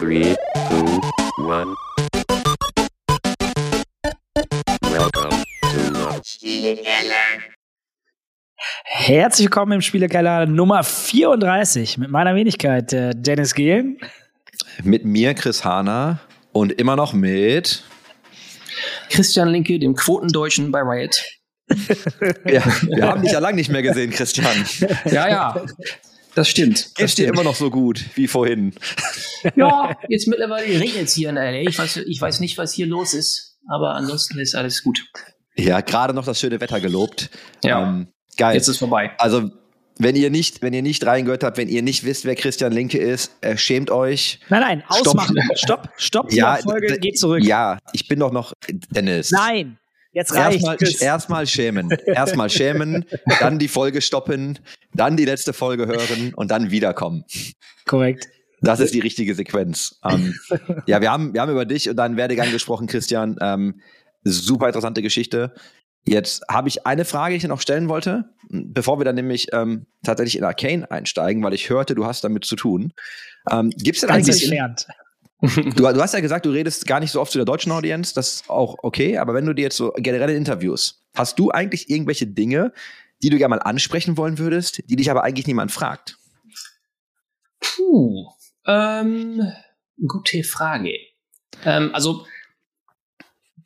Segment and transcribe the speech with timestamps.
[0.00, 0.34] Three,
[0.70, 1.00] two,
[1.44, 1.76] one.
[4.80, 6.78] Welcome to the
[8.84, 13.98] Herzlich willkommen im Spielekeller Nummer 34 mit meiner Wenigkeit, äh, Dennis Gehlen.
[14.82, 16.20] Mit mir, Chris Hahner.
[16.52, 17.84] Und immer noch mit.
[19.10, 21.22] Christian Linke, dem Quotendeutschen bei Riot.
[22.46, 24.64] Ja, wir haben dich ja lange nicht mehr gesehen, Christian.
[25.04, 25.62] Ja, ja,
[26.34, 26.84] das stimmt.
[26.86, 28.74] Das Geht's dir immer noch so gut wie vorhin?
[29.56, 31.62] Ja, jetzt mittlerweile regnet es hier in LA.
[31.62, 35.04] Ich weiß, ich weiß nicht, was hier los ist, aber ansonsten ist alles gut.
[35.56, 37.30] Ja, gerade noch das schöne Wetter gelobt.
[37.64, 37.82] Ja.
[37.88, 38.54] Ähm, geil.
[38.54, 39.12] Jetzt ist vorbei.
[39.18, 39.50] also,
[39.98, 42.96] wenn ihr nicht, wenn ihr nicht reingehört habt, wenn ihr nicht wisst, wer Christian Linke
[42.98, 44.40] ist, äh, schämt euch.
[44.48, 45.06] Nein, nein, Stopp.
[45.18, 45.36] ausmachen.
[45.54, 47.44] Stopp, stopp, die Folge d- geht zurück.
[47.44, 48.54] Ja, ich bin doch noch
[48.90, 49.30] Dennis.
[49.30, 49.78] Nein,
[50.12, 51.02] jetzt reicht Erstmal es.
[51.02, 51.90] erstmal schämen.
[52.06, 53.04] Erstmal schämen,
[53.40, 54.58] dann die Folge stoppen,
[54.94, 57.24] dann die letzte Folge hören und dann wiederkommen.
[57.86, 58.28] Korrekt.
[58.62, 59.98] Das ist die richtige Sequenz.
[60.04, 60.34] Ähm,
[60.86, 63.36] ja, wir haben, wir haben über dich und deinen Werdegang gesprochen, Christian.
[63.40, 63.80] Ähm,
[64.22, 65.54] super interessante Geschichte.
[66.06, 69.48] Jetzt habe ich eine Frage, die ich dir noch stellen wollte, bevor wir dann nämlich
[69.52, 72.92] ähm, tatsächlich in Arcane einsteigen, weil ich hörte, du hast damit zu tun.
[73.50, 74.86] Ähm, Gibt es denn Ganz eigentlich, entfernt.
[75.40, 78.12] Du, du hast ja gesagt, du redest gar nicht so oft zu der deutschen Audienz,
[78.12, 81.90] das ist auch okay, aber wenn du dir jetzt so generelle Interviews, hast du eigentlich
[81.90, 82.72] irgendwelche Dinge,
[83.22, 86.18] die du gerne mal ansprechen wollen würdest, die dich aber eigentlich niemand fragt?
[87.60, 88.26] Puh,
[88.66, 89.52] ähm,
[90.06, 90.94] gute Frage.
[91.64, 92.26] Ähm, also,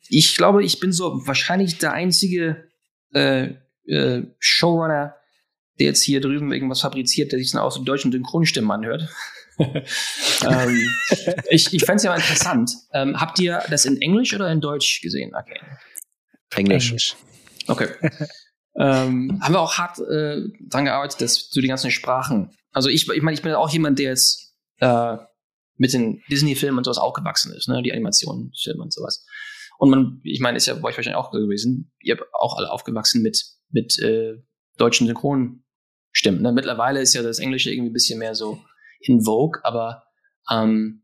[0.07, 2.69] ich glaube, ich bin so wahrscheinlich der einzige
[3.13, 3.53] äh,
[3.87, 5.15] äh, Showrunner,
[5.79, 9.09] der jetzt hier drüben irgendwas fabriziert, der sich dann auch so deutschen Synchronstimmen anhört.
[10.45, 10.81] ähm,
[11.49, 12.71] ich ich fände es ja mal interessant.
[12.93, 15.33] Ähm, habt ihr das in Englisch oder in Deutsch gesehen?
[15.35, 15.59] Okay.
[16.55, 17.15] Englisch.
[17.67, 17.87] Okay.
[18.77, 22.51] ähm, haben wir auch hart äh, dran gearbeitet, dass so die ganzen Sprachen.
[22.71, 25.17] Also ich, ich meine, ich bin auch jemand, der jetzt äh,
[25.77, 29.25] mit den Disney-Filmen und sowas aufgewachsen ist, ne, die Animationsfilme und sowas.
[29.77, 31.91] Und man, ich meine, ist ja bei euch wahrscheinlich auch gewesen.
[31.99, 34.41] Ihr habt auch alle aufgewachsen mit mit äh,
[34.77, 36.41] deutschen Synchronstimmen.
[36.41, 36.51] Ne?
[36.51, 38.59] Mittlerweile ist ja das Englische irgendwie ein bisschen mehr so
[39.07, 40.03] in Vogue, aber
[40.51, 41.03] ähm,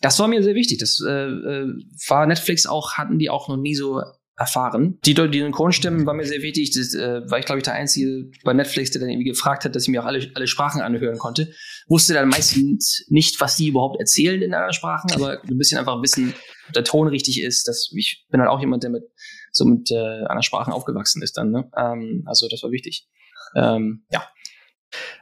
[0.00, 0.78] das war mir sehr wichtig.
[0.78, 1.74] Das äh, äh,
[2.08, 4.02] war Netflix auch, hatten die auch noch nie so
[4.40, 4.98] erfahren.
[5.04, 6.70] Die, die Synchronstimmen war mir sehr wichtig.
[6.70, 9.76] Das äh, war ich, glaube ich, der Einzige bei Netflix, der dann irgendwie gefragt hat,
[9.76, 11.52] dass ich mir auch alle, alle Sprachen anhören konnte.
[11.88, 16.00] Wusste dann meistens nicht, was die überhaupt erzählen in anderen Sprachen, aber ein bisschen einfach
[16.00, 16.32] wissen,
[16.68, 17.68] ob der Ton richtig ist.
[17.68, 19.04] Dass ich bin halt auch jemand, der mit
[19.52, 21.50] so mit äh, anderen Sprachen aufgewachsen ist dann.
[21.50, 21.70] Ne?
[21.76, 23.06] Ähm, also das war wichtig.
[23.54, 24.26] Ähm, ja.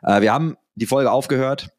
[0.02, 1.70] Äh, wir haben die Folge aufgehört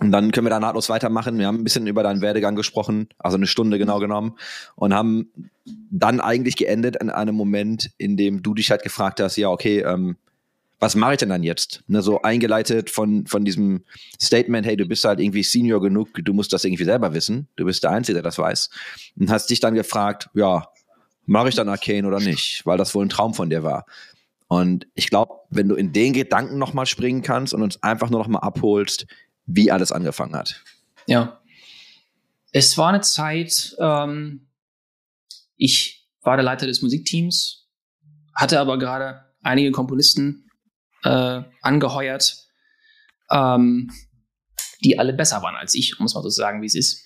[0.00, 1.38] und dann können wir da nahtlos weitermachen.
[1.38, 4.36] Wir haben ein bisschen über deinen Werdegang gesprochen, also eine Stunde genau genommen
[4.76, 5.30] und haben
[5.90, 9.80] dann eigentlich geendet an einem Moment, in dem du dich halt gefragt hast, ja, okay,
[9.80, 10.16] ähm,
[10.80, 11.82] was mache ich denn dann jetzt?
[11.88, 13.84] Ne, so eingeleitet von, von diesem
[14.20, 17.64] Statement, hey, du bist halt irgendwie Senior genug, du musst das irgendwie selber wissen, du
[17.64, 18.70] bist der Einzige, der das weiß.
[19.18, 20.68] Und hast dich dann gefragt, ja,
[21.26, 22.64] mache ich dann Arcane oder nicht?
[22.64, 23.86] Weil das wohl ein Traum von dir war.
[24.46, 28.20] Und ich glaube, wenn du in den Gedanken nochmal springen kannst und uns einfach nur
[28.20, 29.06] nochmal abholst,
[29.48, 30.62] wie alles angefangen hat.
[31.06, 31.40] Ja.
[32.52, 34.48] Es war eine Zeit, ähm,
[35.56, 37.66] ich war der Leiter des Musikteams,
[38.34, 40.48] hatte aber gerade einige Komponisten
[41.02, 42.36] äh, angeheuert,
[43.30, 43.90] ähm,
[44.84, 47.04] die alle besser waren als ich, es mal so sagen, wie es ist.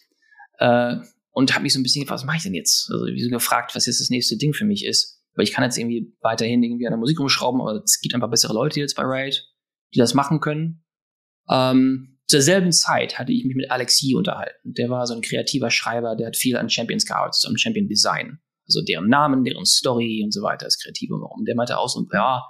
[0.58, 0.96] Äh,
[1.30, 2.90] und habe mich so ein bisschen gefragt, was mache ich denn jetzt?
[2.92, 5.22] Also wie so gefragt, was jetzt das nächste Ding für mich ist.
[5.34, 8.28] Weil ich kann jetzt irgendwie weiterhin irgendwie an der Musik rumschrauben, aber es gibt einfach
[8.28, 9.42] bessere Leute jetzt bei Riot,
[9.94, 10.84] die das machen können.
[11.48, 14.72] Ähm, zur selben Zeit hatte ich mich mit Alexi unterhalten.
[14.72, 18.38] Der war so ein kreativer Schreiber, der hat viel an Champions gearbeitet, am Champion Design.
[18.66, 21.44] Also deren Namen, deren Story und so weiter, das Kreative warum.
[21.44, 22.42] Der meinte auch so, ja,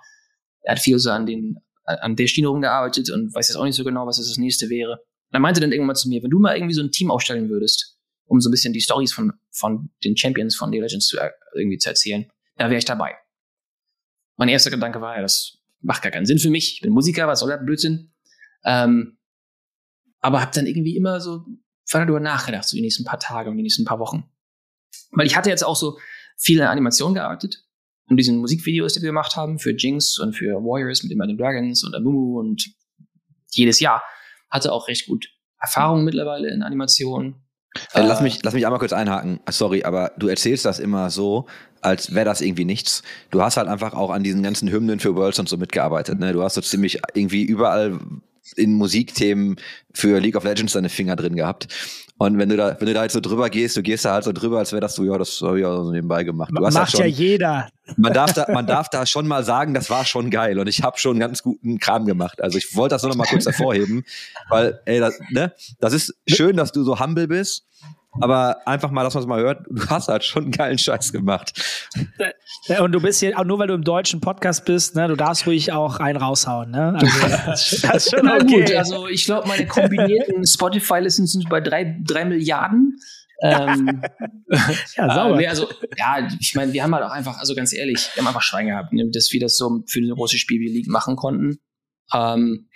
[0.60, 3.74] er hat viel so an den, an der Schiene rumgearbeitet und weiß jetzt auch nicht
[3.74, 4.92] so genau, was das nächste wäre.
[4.92, 7.48] Und er meinte dann irgendwann zu mir, wenn du mal irgendwie so ein Team aufstellen
[7.48, 11.18] würdest, um so ein bisschen die Stories von, von den Champions von of Legends zu,
[11.18, 13.16] äh, irgendwie zu erzählen, da wäre ich dabei.
[14.36, 16.74] Mein erster Gedanke war, ja, das macht gar keinen Sinn für mich.
[16.74, 18.12] Ich bin Musiker, was soll der Blödsinn?
[18.64, 19.18] Ähm,
[20.22, 21.44] aber habe dann irgendwie immer so
[21.92, 24.24] weiter darüber nachgedacht, so die nächsten paar Tage und die nächsten paar Wochen.
[25.10, 25.98] Weil ich hatte jetzt auch so
[26.38, 27.64] viele Animationen gearbeitet
[28.08, 31.84] und diesen Musikvideos, die wir gemacht haben für Jinx und für Warriors mit Imagine Dragons
[31.84, 32.64] und Amumu und
[33.50, 34.02] jedes Jahr
[34.48, 35.28] hatte auch recht gut
[35.60, 37.36] Erfahrung mittlerweile in Animationen.
[37.94, 39.40] Äh, lass, mich, lass mich einmal kurz einhaken.
[39.48, 41.46] Sorry, aber du erzählst das immer so,
[41.80, 43.02] als wäre das irgendwie nichts.
[43.30, 46.18] Du hast halt einfach auch an diesen ganzen Hymnen für Worlds und so mitgearbeitet.
[46.18, 46.32] Ne?
[46.32, 47.98] Du hast so ziemlich irgendwie überall
[48.56, 49.56] in Musikthemen
[49.92, 51.68] für League of Legends deine Finger drin gehabt.
[52.18, 54.24] Und wenn du da, wenn du da halt so drüber gehst, du gehst da halt
[54.24, 56.52] so drüber, als wäre das so, ja, das habe ich auch so nebenbei gemacht.
[56.54, 57.68] Du hast Macht ja ja schon, jeder.
[57.96, 60.82] man darf da, man darf da schon mal sagen, das war schon geil und ich
[60.82, 62.40] habe schon ganz guten Kram gemacht.
[62.40, 64.04] Also ich wollte das nur noch mal kurz hervorheben,
[64.48, 67.66] weil, ey, das, ne, das ist schön, dass du so humble bist,
[68.20, 71.12] aber einfach mal, dass man es mal hört, du hast halt schon einen geilen Scheiß
[71.12, 71.52] gemacht.
[72.66, 75.16] Ja, Und du bist hier, auch nur weil du im deutschen Podcast bist, ne, du
[75.16, 76.94] darfst ruhig auch einen raushauen, ne?
[76.94, 78.44] Also, das ist- das ist schon okay.
[78.66, 82.98] gut, also ich glaube, meine kombinierten Spotify-Listens sind bei drei, drei Milliarden.
[83.44, 84.02] Ähm,
[84.96, 85.36] ja, äh, sauber.
[85.36, 88.28] nee, also, ja, ich meine, wir haben halt auch einfach, also ganz ehrlich, wir haben
[88.28, 91.16] einfach Schwein gehabt, ne, dass wir das so für eine große Spiel wie League machen
[91.16, 91.58] konnten.
[92.12, 92.68] Ähm,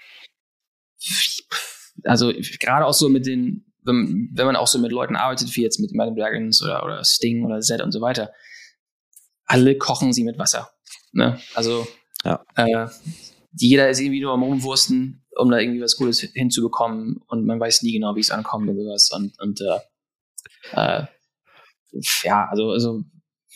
[2.05, 5.63] also gerade auch so mit den, wenn, wenn man auch so mit Leuten arbeitet, wie
[5.63, 8.33] jetzt mit Madame Dragons oder, oder Sting oder Zed und so weiter,
[9.47, 10.71] alle kochen sie mit Wasser.
[11.13, 11.41] Ne?
[11.55, 11.87] Also
[12.25, 12.45] Ja.
[12.57, 12.89] äh,
[13.53, 17.83] jeder ist irgendwie nur am Rumwursten, um da irgendwie was Gutes hinzubekommen und man weiß
[17.83, 19.11] nie genau, wie es ankommt und sowas.
[19.13, 19.79] Und, und äh,
[20.73, 21.07] äh,
[22.25, 23.05] ja, also, also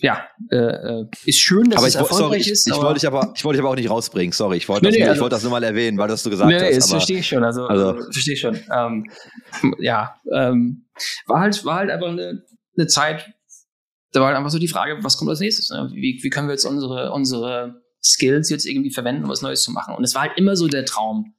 [0.02, 2.67] ja, äh, äh, ist schön, dass aber es ich, sorry, erfolgreich ich, ist.
[2.67, 4.32] ich aber- wollte dich aber, ich wollte dich aber auch nicht rausbringen.
[4.32, 6.08] Sorry, ich wollte Nee, das, nee, nur- ich also- wollte das nur mal erwähnen, weil
[6.08, 6.76] du das du gesagt nee, nee, hast.
[6.76, 7.44] das aber, verstehe ich schon.
[7.44, 8.61] Also, Also- verstehe ich schon.
[8.75, 9.11] Ähm,
[9.79, 10.87] ja, ähm,
[11.26, 12.43] war halt, war halt einfach eine,
[12.76, 13.31] eine Zeit,
[14.12, 15.70] da war halt einfach so die Frage, was kommt als nächstes?
[15.70, 15.91] Ne?
[15.93, 19.70] Wie, wie können wir jetzt unsere, unsere Skills jetzt irgendwie verwenden, um was Neues zu
[19.73, 19.94] machen?
[19.94, 21.35] Und es war halt immer so der Traum,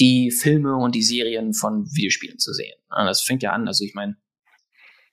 [0.00, 2.74] die Filme und die Serien von Videospielen zu sehen.
[2.90, 4.16] Ja, das fängt ja an, also ich meine,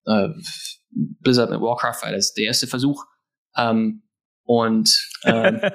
[0.05, 0.29] äh,
[1.21, 3.03] Blizzard mit Warcraft war das der erste Versuch.
[3.55, 4.03] Ähm,
[4.45, 4.89] und
[5.23, 5.61] ähm,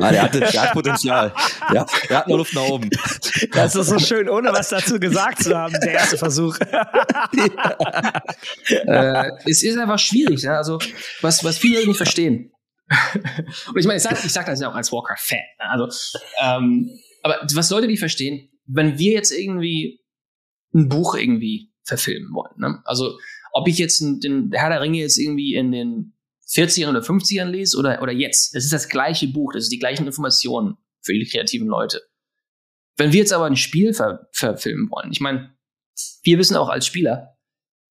[0.00, 1.32] Ah, der, hatte, der hat Potenzial.
[1.72, 2.88] Ja, der hat nur Luft nach oben.
[3.52, 6.56] Das ist so schön, ohne was dazu gesagt zu haben, der erste Versuch.
[8.68, 10.56] äh, es ist einfach schwierig, ne?
[10.56, 10.78] also
[11.20, 12.50] was, was viele nicht verstehen.
[13.68, 15.38] Und ich meine, ich sage ich sag das ja auch als Warcraft-Fan.
[15.38, 15.70] Ne?
[15.70, 15.88] Also,
[16.40, 16.90] ähm,
[17.22, 20.00] aber was Leute nicht verstehen, wenn wir jetzt irgendwie
[20.74, 22.80] ein Buch irgendwie verfilmen wollen, ne?
[22.84, 23.18] also
[23.56, 26.12] ob ich jetzt den- Herr der Ringe jetzt irgendwie in den
[26.48, 29.78] 40ern oder 50ern lese oder, oder jetzt, das ist das gleiche Buch, das ist die
[29.78, 32.02] gleichen Informationen für die kreativen Leute.
[32.96, 35.54] Wenn wir jetzt aber ein Spiel ver verfilmen wollen, ich meine,
[36.22, 37.36] wir wissen auch als Spieler,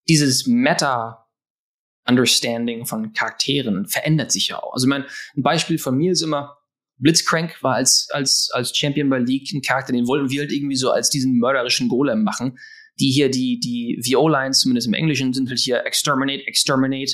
[0.07, 4.73] dieses Meta-Understanding von Charakteren verändert sich ja auch.
[4.73, 6.57] Also, ich meine, ein Beispiel von mir ist immer,
[6.97, 10.77] Blitzcrank war als, als, als Champion bei League ein Charakter, den wollten wir halt irgendwie
[10.77, 12.57] so als diesen mörderischen Golem machen.
[12.99, 17.13] Die hier, die, die VO-Lines, zumindest im Englischen, sind halt hier Exterminate, Exterminate.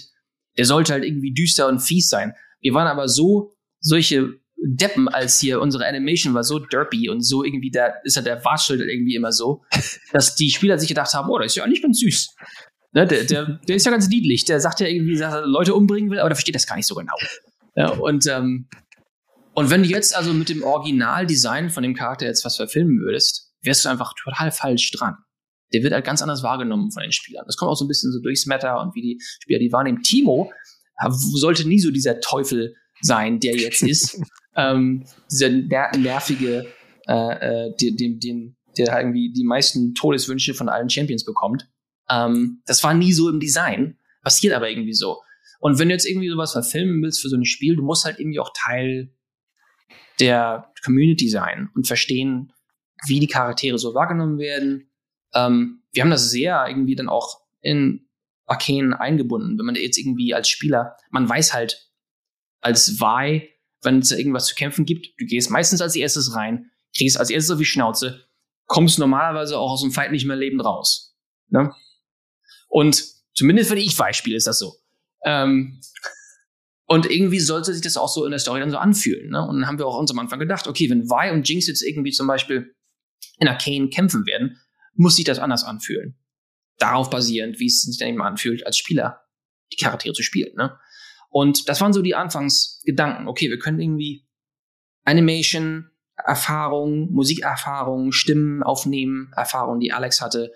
[0.57, 2.33] Der sollte halt irgendwie düster und fies sein.
[2.59, 7.43] Wir waren aber so, solche Deppen, als hier unsere Animation war so derpy und so
[7.43, 9.63] irgendwie, da ist ja der Watschschild irgendwie immer so,
[10.11, 12.35] dass die Spieler sich gedacht haben, oh, der ist ja eigentlich ganz süß.
[12.93, 14.45] Ne, der, der, der ist ja ganz niedlich.
[14.45, 16.87] Der sagt ja irgendwie, dass er Leute umbringen will, aber der versteht das gar nicht
[16.87, 17.13] so genau.
[17.75, 18.67] Ja, und, ähm,
[19.53, 23.53] und wenn du jetzt also mit dem Originaldesign von dem Charakter jetzt was verfilmen würdest,
[23.61, 25.15] wärst du einfach total falsch dran.
[25.73, 27.45] Der wird halt ganz anders wahrgenommen von den Spielern.
[27.45, 30.03] Das kommt auch so ein bisschen so durchs Meta und wie die Spieler die wahrnehmen.
[30.03, 30.51] Timo
[31.09, 34.21] sollte nie so dieser Teufel sein, der jetzt ist.
[34.56, 36.68] ähm, dieser ner nervige,
[37.07, 41.68] äh, äh, den, den, der halt irgendwie die meisten Todeswünsche von allen Champions bekommt.
[42.09, 45.17] Ähm, das war nie so im Design, passiert aber irgendwie so.
[45.59, 48.19] Und wenn du jetzt irgendwie sowas verfilmen willst für so ein Spiel, du musst halt
[48.19, 49.13] irgendwie auch Teil
[50.19, 52.51] der Community sein und verstehen,
[53.07, 54.90] wie die Charaktere so wahrgenommen werden.
[55.33, 58.07] Ähm, wir haben das sehr irgendwie dann auch in
[58.45, 61.89] Arcane eingebunden, wenn man jetzt irgendwie als Spieler, man weiß halt
[62.59, 63.49] als Vi,
[63.81, 67.51] wenn es irgendwas zu kämpfen gibt, du gehst meistens als erstes rein, kriegst als erstes
[67.51, 68.27] auf die Schnauze,
[68.67, 71.15] kommst normalerweise auch aus dem Fight nicht mehr lebend raus.
[71.49, 71.73] Ne?
[72.67, 74.75] Und zumindest wenn ich Vi spiele, ist das so.
[75.25, 75.81] Ähm,
[76.85, 79.29] und irgendwie sollte sich das auch so in der Story dann so anfühlen.
[79.29, 79.41] Ne?
[79.41, 81.81] Und dann haben wir auch uns am Anfang gedacht, okay, wenn Vi und Jinx jetzt
[81.81, 82.75] irgendwie zum Beispiel
[83.39, 84.57] in Arcane kämpfen werden,
[84.93, 86.17] muss sich das anders anfühlen.
[86.77, 89.21] Darauf basierend, wie es sich dann eben anfühlt, als Spieler
[89.71, 90.53] die Charaktere zu spielen.
[90.55, 90.77] Ne?
[91.29, 93.27] Und das waren so die Anfangsgedanken.
[93.27, 94.27] Okay, wir können irgendwie
[95.03, 100.51] Animation, Erfahrung, Musikerfahrung, Stimmen aufnehmen, Erfahrung, die Alex hatte,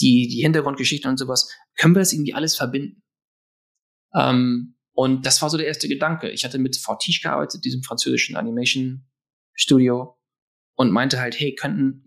[0.00, 1.50] die, die Hintergrundgeschichte und sowas.
[1.76, 3.02] Können wir das irgendwie alles verbinden?
[4.14, 6.30] Ähm, und das war so der erste Gedanke.
[6.30, 10.16] Ich hatte mit Fortiche gearbeitet, diesem französischen Animation-Studio,
[10.76, 12.06] und meinte halt, hey, könnten,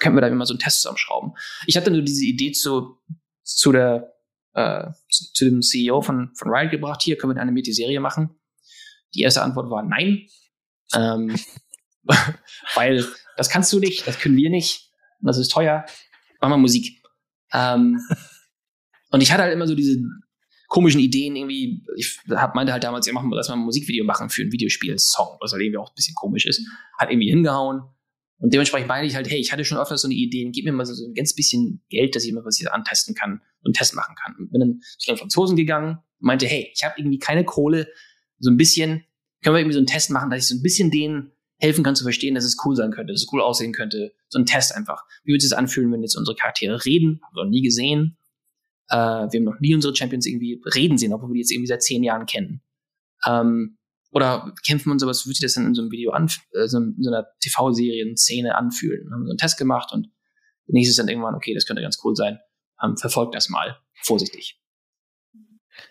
[0.00, 1.32] könnten wir da immer so einen Test zusammenschrauben.
[1.66, 2.98] Ich hatte nur diese Idee zu,
[3.42, 4.14] zu der,
[4.54, 8.00] äh, zu, zu dem CEO von, von Riot gebracht, hier können wir eine animierte Serie
[8.00, 8.38] machen.
[9.14, 10.26] Die erste Antwort war nein.
[10.94, 11.36] Ähm,
[12.74, 15.84] weil das kannst du nicht, das können wir nicht, das ist teuer.
[16.40, 17.02] Mach mal Musik.
[17.52, 18.00] Ähm,
[19.10, 20.02] und ich hatte halt immer so diese
[20.68, 21.84] komischen Ideen irgendwie.
[21.96, 24.52] Ich hab, meinte halt damals, ja, machen wir, lass mal ein Musikvideo machen für ein
[24.52, 26.66] Videospiel-Song, was halt irgendwie auch ein bisschen komisch ist.
[26.98, 27.82] Hat irgendwie hingehauen.
[28.44, 30.72] Und dementsprechend meine ich halt, hey, ich hatte schon öfter so eine Idee, gib mir
[30.72, 33.72] mal so, ein ganz bisschen Geld, dass ich mal was hier antesten kann und einen
[33.72, 34.36] Test machen kann.
[34.36, 37.88] Und bin dann zu den Franzosen gegangen, meinte, hey, ich habe irgendwie keine Kohle,
[38.40, 39.02] so ein bisschen,
[39.42, 41.96] können wir irgendwie so einen Test machen, dass ich so ein bisschen denen helfen kann
[41.96, 44.12] zu verstehen, dass es cool sein könnte, dass es cool aussehen könnte.
[44.28, 45.04] So ein Test einfach.
[45.22, 47.22] Wie würde es sich anfühlen, wenn jetzt unsere Charaktere reden?
[47.24, 48.18] Haben wir noch nie gesehen.
[48.90, 51.68] Äh, wir haben noch nie unsere Champions irgendwie reden sehen, obwohl wir die jetzt irgendwie
[51.68, 52.60] seit zehn Jahren kennen.
[53.26, 53.78] Ähm,
[54.14, 56.78] oder kämpfen und sowas, würde sich das dann in so einem Video an, äh, so
[56.78, 59.10] in so einer TV-Serien-Szene anfühlen.
[59.12, 60.08] Haben so einen Test gemacht und
[60.66, 62.38] nächstes dann irgendwann, okay, das könnte ganz cool sein.
[62.82, 63.76] Ähm, verfolgt das mal.
[64.02, 64.60] Vorsichtig.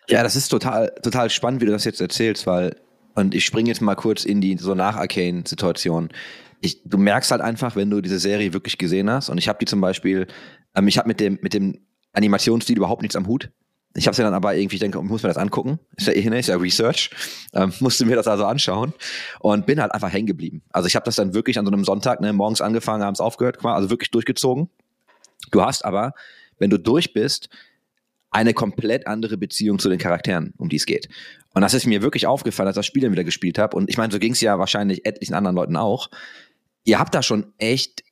[0.08, 2.78] Ja, das ist total, total spannend, wie du das jetzt erzählst, weil,
[3.16, 6.10] und ich springe jetzt mal kurz in die so nach Arcane-Situation.
[6.86, 9.66] Du merkst halt einfach, wenn du diese Serie wirklich gesehen hast, und ich habe die
[9.66, 10.28] zum Beispiel,
[10.76, 13.52] ähm, ich habe mit dem, mit dem Animationsstil überhaupt nichts am Hut.
[13.96, 15.80] Ich habe sie dann aber irgendwie, ich denke, muss mir das angucken.
[15.96, 17.12] Ist ja, ist ja Research.
[17.54, 18.94] Ähm, musste mir das also anschauen
[19.40, 20.64] und bin halt einfach hängen geblieben.
[20.72, 23.64] Also ich habe das dann wirklich an so einem Sonntag, ne, morgens angefangen, abends aufgehört,
[23.64, 24.70] also wirklich durchgezogen.
[25.52, 26.14] Du hast aber,
[26.58, 27.50] wenn du durch bist,
[28.32, 31.08] eine komplett andere Beziehung zu den Charakteren, um die es geht.
[31.54, 33.78] Und das ist mir wirklich aufgefallen, als ich das Spiel dann wieder gespielt habe.
[33.78, 36.10] Und ich meine, so ging es ja wahrscheinlich etlichen anderen Leuten auch.
[36.84, 38.04] Ihr habt da schon echt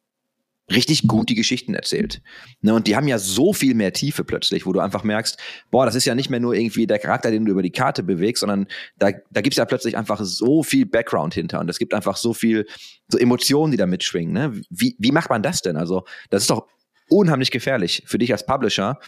[0.70, 2.22] richtig gut die Geschichten erzählt.
[2.62, 5.38] Ne, und die haben ja so viel mehr Tiefe plötzlich, wo du einfach merkst,
[5.70, 8.04] boah, das ist ja nicht mehr nur irgendwie der Charakter, den du über die Karte
[8.04, 11.94] bewegst, sondern da, da gibt's ja plötzlich einfach so viel Background hinter und es gibt
[11.94, 12.66] einfach so viel
[13.08, 14.34] so Emotionen, die da mitschwingen.
[14.34, 14.62] Ne?
[14.70, 15.76] Wie, wie macht man das denn?
[15.76, 16.68] Also, das ist doch
[17.10, 19.00] unheimlich gefährlich für dich als Publisher,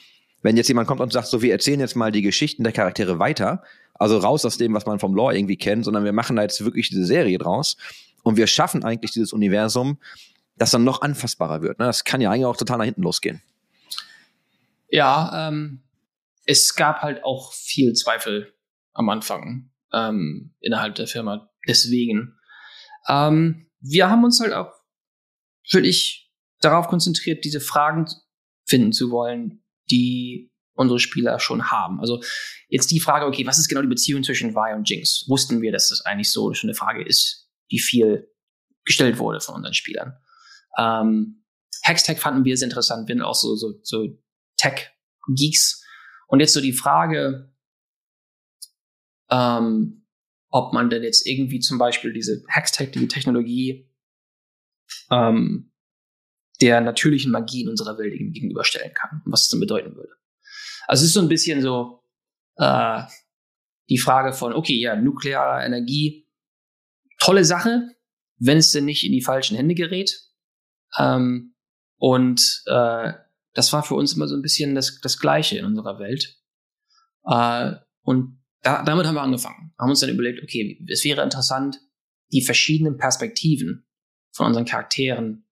[0.41, 3.17] wenn jetzt jemand kommt und sagt, so, wir erzählen jetzt mal die Geschichten der Charaktere
[3.17, 6.41] weiter, also raus aus dem, was man vom Lore irgendwie kennt, sondern wir machen da
[6.41, 7.77] jetzt wirklich diese Serie draus
[8.23, 9.97] und wir schaffen eigentlich dieses Universum,
[10.55, 11.79] das dann noch anfassbarer wird.
[11.79, 11.85] Ne?
[11.85, 13.41] Das kann ja eigentlich auch total nach hinten losgehen.
[14.89, 15.83] Ja, ähm,
[16.45, 18.53] es gab halt auch viel Zweifel
[18.93, 21.49] am Anfang ähm, innerhalb der Firma.
[21.67, 22.37] Deswegen.
[23.07, 24.71] Ähm, wir haben uns halt auch
[25.69, 26.31] wirklich
[26.61, 28.05] darauf konzentriert, diese Fragen
[28.65, 31.99] finden zu wollen, die unsere Spieler schon haben.
[31.99, 32.21] Also
[32.67, 35.25] jetzt die Frage, okay, was ist genau die Beziehung zwischen Vi und Jinx?
[35.27, 38.29] Wussten wir, dass das eigentlich so schon eine Frage ist, die viel
[38.85, 40.17] gestellt wurde von unseren Spielern.
[40.77, 41.43] Ähm,
[41.83, 44.07] Hextech fanden wir sehr interessant, wir sind auch so, so, so
[44.57, 45.83] Tech-Geeks.
[46.27, 47.53] Und jetzt so die Frage,
[49.29, 50.05] ähm,
[50.49, 53.89] ob man denn jetzt irgendwie zum Beispiel diese Hextech, die Technologie,
[55.11, 55.71] ähm,
[56.61, 60.13] der natürlichen Magie in unserer Welt gegenüberstellen kann und was es dann bedeuten würde.
[60.87, 62.03] Also es ist so ein bisschen so
[62.57, 63.01] äh,
[63.89, 66.29] die Frage von, okay, ja, nukleare Energie,
[67.19, 67.89] tolle Sache,
[68.37, 70.22] wenn es denn nicht in die falschen Hände gerät.
[70.97, 71.55] Ähm,
[71.97, 73.13] und äh,
[73.53, 76.37] das war für uns immer so ein bisschen das, das Gleiche in unserer Welt.
[77.25, 79.73] Äh, und da, damit haben wir angefangen.
[79.79, 81.79] Haben uns dann überlegt, okay, es wäre interessant,
[82.31, 83.85] die verschiedenen Perspektiven
[84.31, 85.45] von unseren Charakteren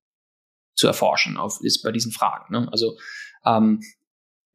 [0.73, 2.53] zu erforschen auf, ist bei diesen Fragen.
[2.53, 2.67] Ne?
[2.71, 2.97] Also
[3.45, 3.81] ähm,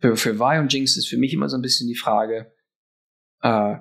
[0.00, 2.52] für, für Vi und Jinx ist für mich immer so ein bisschen die Frage,
[3.42, 3.76] äh,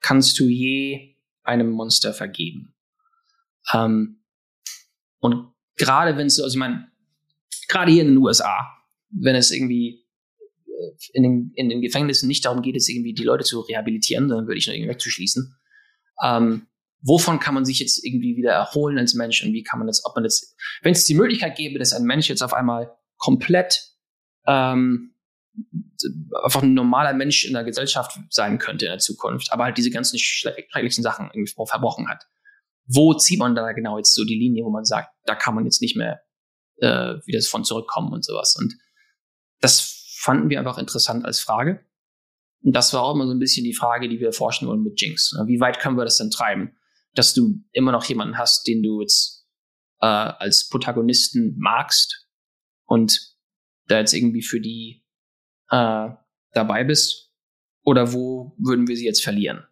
[0.00, 2.74] kannst du je einem Monster vergeben?
[3.72, 4.22] Ähm,
[5.18, 6.88] und gerade wenn es, also ich meine,
[7.68, 8.68] gerade hier in den USA,
[9.10, 10.04] wenn es irgendwie
[10.66, 14.28] äh, in den, in den Gefängnissen nicht darum geht, es irgendwie die Leute zu rehabilitieren,
[14.28, 15.56] dann würde ich nur irgendwie wegzuschließen.
[16.22, 16.66] Ähm,
[17.02, 20.04] wovon kann man sich jetzt irgendwie wieder erholen als Mensch und wie kann man das,
[20.04, 23.92] ob man das, wenn es die Möglichkeit gäbe, dass ein Mensch jetzt auf einmal komplett
[24.46, 25.14] ähm,
[26.42, 29.90] einfach ein normaler Mensch in der Gesellschaft sein könnte in der Zukunft, aber halt diese
[29.90, 32.26] ganzen schrecklichen Sachen irgendwie verbrochen hat.
[32.86, 35.64] Wo zieht man da genau jetzt so die Linie, wo man sagt, da kann man
[35.64, 36.20] jetzt nicht mehr
[36.78, 38.56] äh, wieder von zurückkommen und sowas.
[38.58, 38.74] Und
[39.60, 41.84] das fanden wir einfach interessant als Frage.
[42.62, 45.00] Und das war auch immer so ein bisschen die Frage, die wir erforschen wollen mit
[45.00, 45.32] Jinx.
[45.46, 46.76] Wie weit können wir das denn treiben?
[47.14, 49.46] dass du immer noch jemanden hast, den du jetzt
[50.00, 52.26] äh, als Protagonisten magst
[52.84, 53.36] und
[53.86, 55.04] da jetzt irgendwie für die
[55.70, 56.08] äh,
[56.52, 57.32] dabei bist?
[57.84, 59.66] Oder wo würden wir sie jetzt verlieren?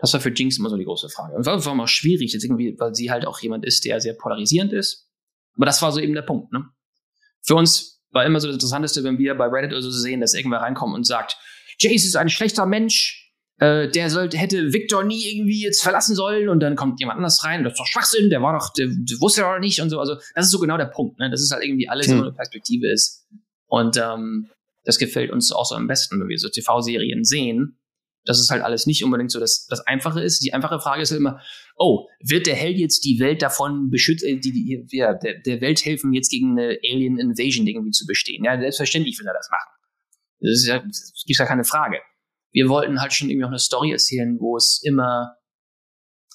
[0.00, 1.34] Das war für Jinx immer so die große Frage.
[1.36, 4.72] Und war immer schwierig, jetzt irgendwie, weil sie halt auch jemand ist, der sehr polarisierend
[4.72, 5.08] ist.
[5.56, 6.64] Aber das war so eben der Punkt, ne?
[7.42, 10.34] Für uns war immer so das Interessanteste, wenn wir bei Reddit oder so sehen, dass
[10.34, 11.36] irgendwer reinkommt und sagt,
[11.78, 16.48] Jace ist ein schlechter Mensch, äh, der sollte, hätte Victor nie irgendwie jetzt verlassen sollen
[16.48, 19.20] und dann kommt jemand anders rein, das ist doch Schwachsinn, der war doch, der, der
[19.20, 20.00] wusste doch nicht und so.
[20.00, 21.30] Also, das ist so genau der Punkt, ne?
[21.30, 22.18] Das ist halt irgendwie alles hm.
[22.18, 23.26] so eine Perspektive ist.
[23.66, 24.48] Und ähm,
[24.84, 27.78] das gefällt uns auch so am besten, wenn wir so TV-Serien sehen,
[28.24, 30.42] dass es halt alles nicht unbedingt so das, das Einfache ist.
[30.44, 31.40] Die einfache Frage ist halt immer,
[31.76, 35.60] oh, wird der Held jetzt die Welt davon beschützen, äh, die, die, ja, der, der
[35.60, 38.44] Welt helfen, jetzt gegen eine Alien Invasion irgendwie zu bestehen?
[38.44, 39.70] Ja, selbstverständlich will er das machen.
[40.40, 42.00] Das, ist ja, das gibt ja keine Frage
[42.54, 45.36] wir wollten halt schon irgendwie auch eine Story erzählen, wo es immer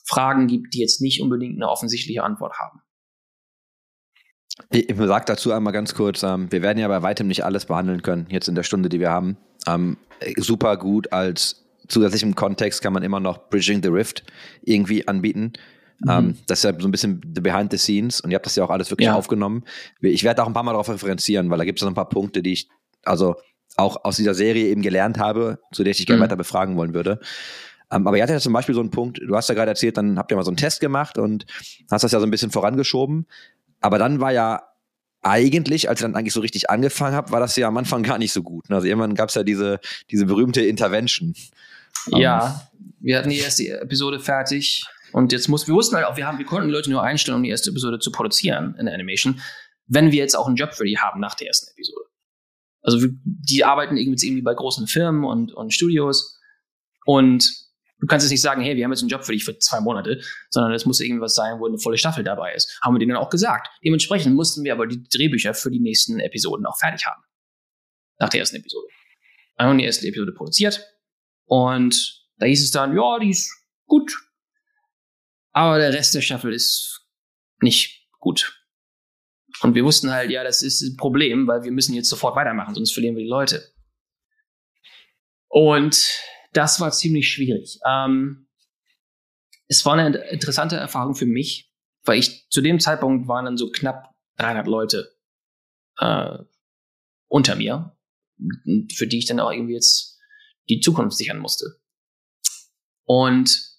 [0.05, 2.81] Fragen gibt, die jetzt nicht unbedingt eine offensichtliche Antwort haben.
[4.69, 8.01] Ich, sage dazu einmal ganz kurz, ähm, wir werden ja bei weitem nicht alles behandeln
[8.01, 9.37] können, jetzt in der Stunde, die wir haben.
[9.65, 9.97] Ähm,
[10.35, 14.23] super gut als zusätzlichem Kontext kann man immer noch Bridging the Rift
[14.61, 15.53] irgendwie anbieten.
[15.99, 16.09] Mhm.
[16.09, 18.55] Ähm, das ist ja so ein bisschen the behind the scenes und ihr habt das
[18.55, 19.15] ja auch alles wirklich Ja.
[19.15, 19.63] aufgenommen.
[20.01, 22.07] Ich werde auch ein paar Mal darauf referenzieren, weil da gibt es noch ein paar
[22.09, 22.69] Punkte, die ich
[23.03, 23.35] also
[23.75, 26.23] auch aus dieser Serie eben gelernt habe, zu der ich dich gerne Mhm.
[26.23, 27.19] weiter befragen wollen würde.
[27.91, 29.97] Ähm, aber ihr hattet ja zum Beispiel so einen Punkt, du hast ja gerade erzählt,
[29.97, 31.45] dann habt ihr mal so einen Test gemacht und
[31.91, 33.25] hast das ja so ein bisschen vorangeschoben.
[33.81, 34.63] Aber dann war ja
[35.21, 38.17] eigentlich, als ich dann eigentlich so richtig angefangen habe, war das ja am Anfang gar
[38.17, 38.65] nicht so gut.
[38.69, 39.79] Also irgendwann gab es ja diese,
[40.11, 41.33] diese berühmte Intervention.
[42.07, 46.27] Ja, wir hatten die erste Episode fertig und jetzt muss, wir wussten halt auch, wir
[46.27, 49.41] haben, wir konnten Leute nur einstellen, um die erste Episode zu produzieren in der Animation,
[49.87, 52.05] wenn wir jetzt auch einen Job für die haben nach der ersten Episode.
[52.81, 56.39] Also wir, die arbeiten irgendwie, irgendwie bei großen Firmen und, und Studios
[57.05, 57.49] und
[57.99, 59.79] du kannst jetzt nicht sagen, hey, wir haben jetzt einen Job für dich für zwei
[59.79, 62.79] Monate, sondern es muss irgendwas sein, wo eine volle Staffel dabei ist.
[62.81, 63.67] Haben wir denen dann auch gesagt.
[63.83, 67.21] Dementsprechend mussten wir aber die Drehbücher für die nächsten Episoden auch fertig haben.
[68.19, 68.87] Nach der ersten Episode.
[69.57, 70.81] Dann haben wir die erste Episode produziert
[71.49, 73.51] und da hieß es dann, ja, die ist
[73.87, 74.15] gut.
[75.51, 77.07] Aber der Rest der Staffel ist
[77.59, 78.55] nicht gut.
[79.61, 82.75] Und wir wussten halt, ja, das ist ein Problem, weil wir müssen jetzt sofort weitermachen,
[82.75, 83.73] sonst verlieren wir die Leute.
[85.47, 86.21] Und
[86.53, 87.79] das war ziemlich schwierig.
[87.83, 88.47] Ähm,
[89.67, 93.71] es war eine interessante Erfahrung für mich, weil ich zu dem Zeitpunkt waren dann so
[93.71, 95.17] knapp 300 Leute
[95.97, 96.37] äh,
[97.27, 97.97] unter mir,
[98.93, 100.08] für die ich dann auch irgendwie jetzt
[100.69, 101.79] die Zukunft sichern musste.
[103.05, 103.69] Und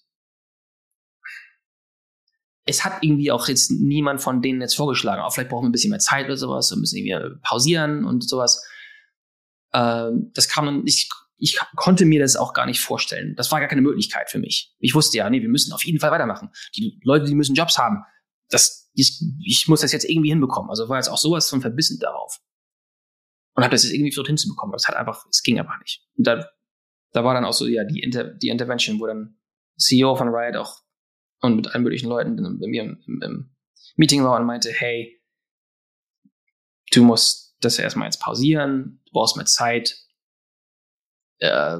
[2.65, 5.71] es hat irgendwie auch jetzt niemand von denen jetzt vorgeschlagen, auch vielleicht brauchen wir ein
[5.71, 8.65] bisschen mehr Zeit oder sowas, wir müssen irgendwie pausieren und sowas.
[9.73, 13.35] Ähm, das kam ich, ich konnte mir das auch gar nicht vorstellen.
[13.35, 14.75] Das war gar keine Möglichkeit für mich.
[14.79, 16.49] Ich wusste ja, nee, wir müssen auf jeden Fall weitermachen.
[16.75, 18.03] Die Leute, die müssen Jobs haben.
[18.49, 20.69] Das, ich, ich muss das jetzt irgendwie hinbekommen.
[20.69, 22.39] Also war jetzt auch sowas von verbissen darauf.
[23.55, 24.71] Und habe das jetzt irgendwie dorthin zu bekommen.
[24.73, 26.05] Das hat einfach, es ging einfach nicht.
[26.15, 26.47] Und da,
[27.11, 29.37] da war dann auch so, ja, die, Inter, die Intervention, wo dann
[29.77, 30.81] CEO von Riot auch
[31.41, 33.55] und mit allen möglichen Leuten bei mir im, im, im
[33.95, 35.21] Meeting war und meinte, hey,
[36.91, 39.97] du musst das erstmal jetzt pausieren, du brauchst mehr Zeit.
[41.39, 41.79] Äh,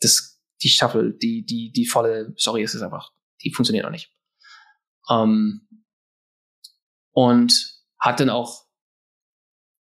[0.00, 4.14] das, die Staffel, die, die, die volle Story ist es einfach, die funktioniert noch nicht.
[5.10, 5.68] Ähm,
[7.12, 8.66] und hat dann auch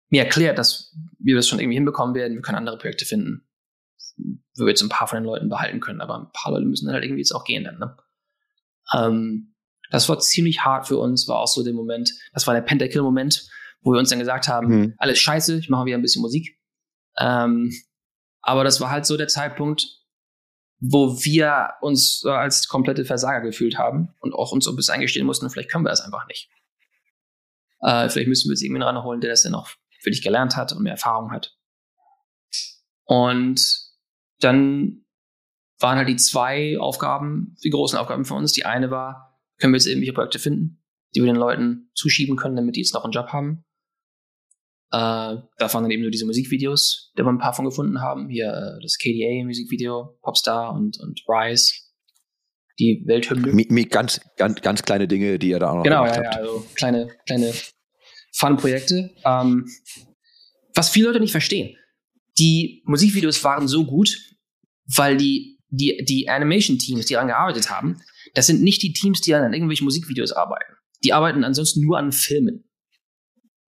[0.10, 3.49] mir erklärt, dass wir das schon irgendwie hinbekommen werden, wir können andere Projekte finden,
[4.56, 6.94] wir jetzt ein paar von den Leuten behalten können, aber ein paar Leute müssen dann
[6.96, 7.98] halt irgendwie jetzt auch gehen dann, ne?
[8.94, 9.56] Ähm,
[9.92, 13.48] das war ziemlich hart für uns, war auch so der Moment, das war der Pentakill-Moment,
[13.82, 14.94] wo wir uns dann gesagt haben, Mhm.
[14.98, 16.60] alles scheiße, ich mache wieder ein bisschen Musik.
[17.18, 17.72] Ähm,
[18.42, 19.86] aber das war halt so der Zeitpunkt,
[20.80, 25.26] wo wir uns als komplette Versager gefühlt haben und auch uns so ein bisschen eingestehen
[25.26, 26.50] mussten, vielleicht können wir das einfach nicht.
[27.82, 29.70] Äh, vielleicht müssen wir jetzt irgendwen ranholen, der das dann auch
[30.02, 31.58] für dich gelernt hat und mehr Erfahrung hat.
[33.06, 33.89] Und
[34.40, 35.06] dann
[35.80, 38.52] waren halt die zwei Aufgaben, die großen Aufgaben für uns.
[38.52, 40.84] Die eine war, können wir jetzt irgendwelche Projekte finden,
[41.16, 43.64] die wir den Leuten zuschieben können, damit die jetzt noch einen Job haben.
[44.92, 48.28] Äh, da waren dann eben so diese Musikvideos, da wir ein paar von gefunden haben.
[48.28, 51.74] Hier äh, das KDA-Musikvideo, Popstar und, und Rise,
[52.80, 53.54] die Welthymne.
[53.54, 56.24] Mi, mi, ganz, ganz, ganz kleine Dinge, die ihr da auch noch Genau, gemacht ja,
[56.24, 56.38] ja, habt.
[56.38, 57.54] also kleine, kleine
[58.34, 59.12] Fun-Projekte.
[59.24, 59.68] Ähm,
[60.74, 61.78] was viele Leute nicht verstehen.
[62.40, 64.18] Die Musikvideos waren so gut,
[64.96, 68.02] weil die, die, die Animation-Teams, die daran gearbeitet haben,
[68.34, 70.74] das sind nicht die Teams, die an irgendwelchen Musikvideos arbeiten.
[71.04, 72.66] Die arbeiten ansonsten nur an Filmen.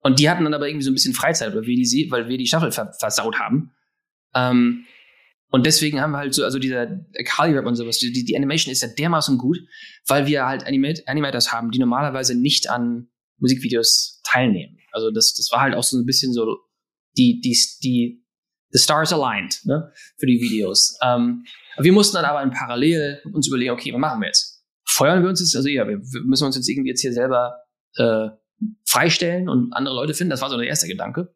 [0.01, 2.37] Und die hatten dann aber irgendwie so ein bisschen Freizeit, weil wir die, weil wir
[2.37, 3.71] die Staffel ver versaut haben.
[4.33, 4.85] Ähm,
[5.51, 6.87] und deswegen haben wir halt so, also dieser
[7.25, 9.59] Kali Rap und sowas, die, die Animation ist ja dermaßen gut,
[10.07, 14.77] weil wir halt Animat Animators haben, die normalerweise nicht an Musikvideos teilnehmen.
[14.91, 16.57] Also das, das war halt auch so ein bisschen so
[17.17, 18.20] die, die, die,
[18.71, 20.97] the stars aligned, ne, für die Videos.
[21.03, 21.45] Ähm,
[21.77, 24.63] wir mussten dann aber in parallel uns überlegen, okay, was machen wir jetzt?
[24.85, 27.55] Feuern wir uns jetzt, also ja, wir, wir müssen uns jetzt irgendwie jetzt hier selber
[27.95, 28.29] äh,
[28.85, 30.31] freistellen und andere Leute finden.
[30.31, 31.33] Das war so der erste Gedanke.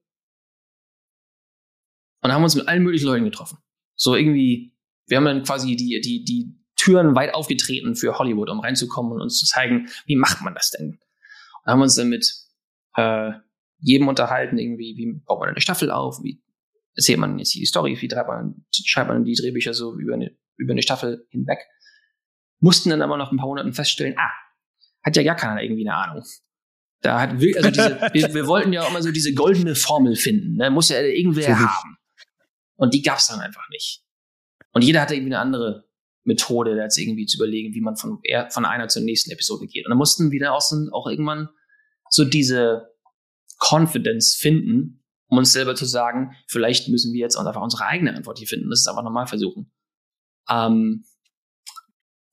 [2.21, 3.59] Und haben uns mit allen möglichen Leuten getroffen.
[3.95, 4.75] So irgendwie,
[5.07, 9.21] wir haben dann quasi die, die, die Türen weit aufgetreten für Hollywood, um reinzukommen und
[9.21, 10.99] uns zu zeigen, wie macht man das denn?
[11.63, 12.31] Und haben uns dann mit
[12.95, 13.31] äh,
[13.79, 16.41] jedem unterhalten, irgendwie, wie baut man eine Staffel auf, wie
[16.95, 20.13] erzählt man jetzt hier die Story, wie schreibt man, schreibt man die Drehbücher so über
[20.13, 21.59] eine, über eine Staffel hinweg.
[22.59, 24.31] Mussten dann aber nach ein paar Monaten feststellen, ah,
[25.03, 26.23] hat ja gar keiner irgendwie eine Ahnung.
[27.01, 30.15] Da hat wirklich, also diese, wir, wir wollten ja auch immer so diese goldene Formel
[30.15, 30.71] finden, ne?
[30.71, 31.97] muss ja irgendwer haben.
[32.77, 34.03] Und die gab's dann einfach nicht.
[34.71, 35.85] Und jeder hatte irgendwie eine andere
[36.23, 39.85] Methode, da jetzt irgendwie zu überlegen, wie man von, von einer zur nächsten Episode geht.
[39.85, 41.49] Und dann mussten wir auch, so, auch irgendwann
[42.09, 42.89] so diese
[43.59, 45.04] Confidence finden,
[45.35, 48.69] um uns selber zu sagen, vielleicht müssen wir jetzt einfach unsere eigene Antwort hier finden.
[48.69, 49.69] Das ist einfach nochmal versuchen.
[50.49, 51.03] Ähm,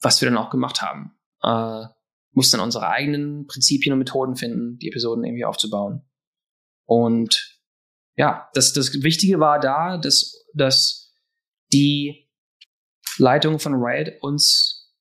[0.01, 1.19] was wir dann auch gemacht haben.
[1.43, 1.89] Äh,
[2.31, 6.09] mussten dann unsere eigenen Prinzipien und Methoden finden, die Episoden irgendwie aufzubauen.
[6.87, 7.61] Und
[8.15, 11.13] ja, das, das Wichtige war da, dass, dass
[11.73, 12.31] die
[13.19, 14.95] Leitung von Riot uns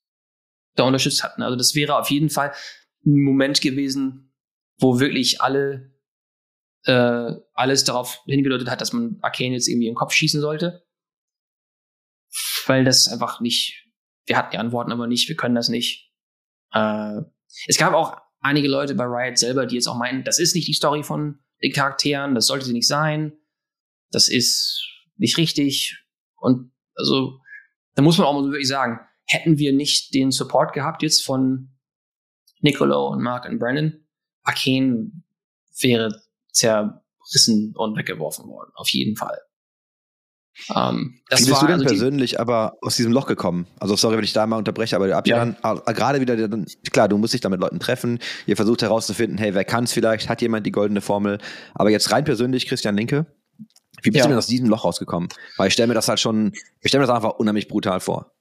[0.75, 1.43] da unterstützt hatten.
[1.43, 2.51] Also das wäre auf jeden Fall
[3.05, 4.33] ein Moment gewesen,
[4.79, 5.90] wo wirklich alle
[6.85, 10.85] äh, alles darauf hingedeutet hat, dass man Arcane jetzt irgendwie in den Kopf schießen sollte.
[12.65, 13.87] Weil das einfach nicht,
[14.25, 16.11] wir hatten die Antworten aber nicht, wir können das nicht.
[16.73, 17.21] Äh,
[17.67, 20.67] es gab auch einige Leute bei Riot selber, die jetzt auch meinen, das ist nicht
[20.67, 23.33] die Story von den Charakteren, das sollte sie nicht sein,
[24.09, 24.83] das ist
[25.17, 26.03] nicht richtig.
[26.37, 27.39] Und also,
[27.95, 31.23] da muss man auch mal so wirklich sagen, hätten wir nicht den Support gehabt jetzt
[31.23, 31.69] von
[32.61, 34.05] Nicolo und Mark und Brandon,
[34.43, 35.11] Arcane
[35.79, 39.39] wäre zerrissen und weggeworfen worden, auf jeden Fall.
[40.75, 43.67] Ähm, Wie bist du denn also persönlich aber aus diesem Loch gekommen?
[43.79, 46.35] Also sorry, wenn ich da mal unterbreche, aber ihr habt ja, dann äh, gerade wieder,
[46.47, 49.85] dann, klar, du musst dich da mit Leuten treffen, ihr versucht herauszufinden, hey, wer kann
[49.85, 51.39] es vielleicht, hat jemand die goldene Formel,
[51.73, 53.25] aber jetzt rein persönlich, Christian Linke,
[54.03, 54.23] wie bist ja.
[54.23, 55.29] du denn aus diesem Loch rausgekommen?
[55.57, 58.33] Weil ich stelle mir das halt schon, ich stelle mir das einfach unheimlich brutal vor.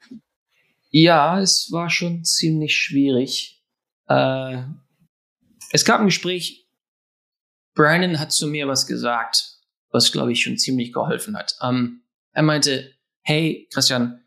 [0.91, 3.63] Ja, es war schon ziemlich schwierig.
[4.09, 4.63] Äh,
[5.71, 6.67] es gab ein Gespräch,
[7.75, 9.59] Brandon hat zu mir was gesagt,
[9.91, 11.57] was glaube ich schon ziemlich geholfen hat.
[11.63, 12.03] Ähm,
[12.33, 14.25] er meinte, hey Christian,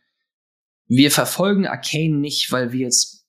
[0.88, 3.26] wir verfolgen Arcane nicht, weil wir jetzt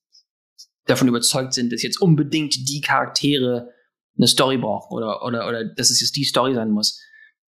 [0.86, 3.70] davon überzeugt sind, dass jetzt unbedingt die Charaktere
[4.16, 7.00] eine Story brauchen oder, oder, oder dass es jetzt die Story sein muss.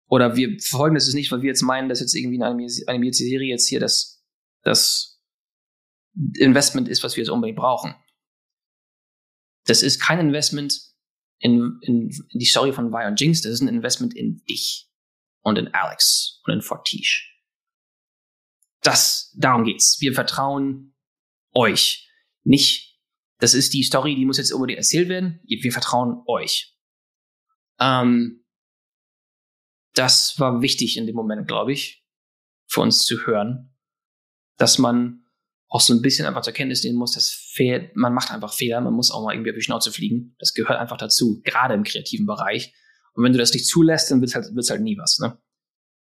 [0.08, 3.18] Oder wir verfolgen das jetzt nicht, weil wir jetzt meinen, dass jetzt irgendwie eine animierte
[3.18, 4.24] Serie jetzt hier das,
[4.62, 5.20] das
[6.38, 7.94] Investment ist, was wir jetzt unbedingt brauchen.
[9.66, 10.80] Das ist kein Investment
[11.38, 14.88] in, in, in die Story von Vi und Jinx, das ist ein Investment in dich
[15.42, 17.24] und in Alex und in Fortiche.
[18.82, 20.00] Das, darum geht's.
[20.00, 20.94] Wir vertrauen
[21.52, 22.08] euch.
[22.44, 23.00] Nicht,
[23.38, 25.40] das ist die Story, die muss jetzt unbedingt erzählt werden.
[25.44, 26.76] Wir vertrauen euch.
[27.80, 28.44] Ähm,
[29.94, 32.06] das war wichtig in dem Moment, glaube ich,
[32.66, 33.74] für uns zu hören,
[34.56, 35.25] dass man
[35.68, 38.80] auch so ein bisschen einfach zur Kenntnis nehmen muss, dass Fehl man macht einfach Fehler,
[38.80, 40.36] man muss auch mal irgendwie auf die Schnauze fliegen.
[40.38, 42.74] Das gehört einfach dazu, gerade im kreativen Bereich.
[43.14, 45.18] Und wenn du das nicht zulässt, dann wird's halt, wird's halt nie was.
[45.18, 45.38] Ne?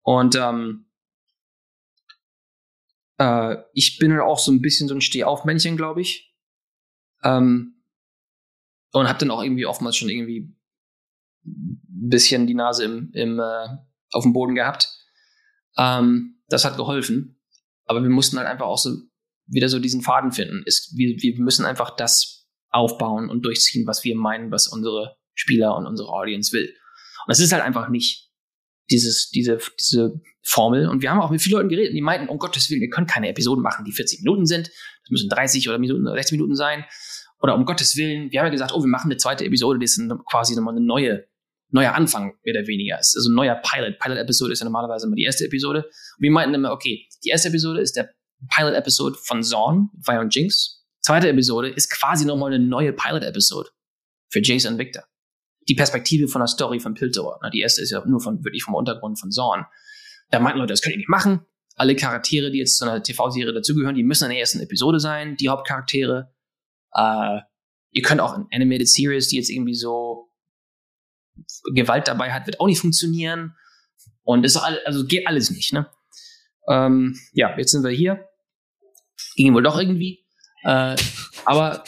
[0.02, 0.86] Und ähm,
[3.18, 6.34] äh, ich bin halt auch so ein bisschen so ein Stehaufmännchen, glaube ich.
[7.22, 7.82] Ähm,
[8.92, 10.54] und habe dann auch irgendwie oftmals schon irgendwie
[11.44, 13.68] ein bisschen die Nase im, im äh,
[14.12, 14.88] auf dem Boden gehabt.
[15.76, 17.40] Ähm, das hat geholfen.
[17.84, 18.96] Aber wir mussten halt einfach auch so
[19.46, 20.62] wieder so diesen Faden finden.
[20.64, 25.76] Ist, wir, wir müssen einfach das aufbauen und durchziehen, was wir meinen, was unsere Spieler
[25.76, 26.66] und unsere Audience will.
[26.66, 28.30] Und das ist halt einfach nicht
[28.90, 30.88] dieses, diese, diese Formel.
[30.88, 33.06] Und wir haben auch mit vielen Leuten geredet, die meinten, um Gottes Willen, wir können
[33.06, 34.68] keine Episoden machen, die 40 Minuten sind.
[34.68, 36.84] Das müssen 30 oder Minuten, 60 Minuten sein.
[37.40, 39.84] Oder um Gottes Willen, wir haben ja gesagt, oh, wir machen eine zweite Episode, die
[39.84, 41.26] ist quasi nochmal eine neue,
[41.70, 42.96] neuer Anfang, mehr oder weniger.
[42.96, 43.98] also ein neuer Pilot.
[43.98, 45.84] Pilot-Episode ist ja normalerweise immer die erste Episode.
[45.84, 48.10] Und wir meinten immer, okay, die erste Episode ist der
[48.48, 50.84] Pilot-Episode von Zorn, Vi und Jinx.
[51.00, 53.70] Zweite Episode ist quasi nochmal eine neue Pilot-Episode
[54.28, 55.04] für Jason und Victor.
[55.68, 57.38] Die Perspektive von der Story von Piltover.
[57.52, 59.66] Die erste ist ja nur von, wirklich vom Untergrund von Zorn.
[60.30, 61.40] Da meinten Leute, das könnt ihr nicht machen.
[61.74, 65.36] Alle Charaktere, die jetzt zu einer TV-Serie dazugehören, die müssen in der ersten Episode sein,
[65.36, 66.32] die Hauptcharaktere.
[66.92, 67.40] Äh,
[67.92, 70.30] ihr könnt auch in Animated Series, die jetzt irgendwie so
[71.74, 73.54] Gewalt dabei hat, wird auch nicht funktionieren.
[74.22, 75.90] Und all, also geht alles nicht, ne?
[76.68, 78.28] Ähm, ja, jetzt sind wir hier.
[79.36, 80.26] Ging wohl doch irgendwie.
[80.64, 80.96] Äh,
[81.44, 81.84] aber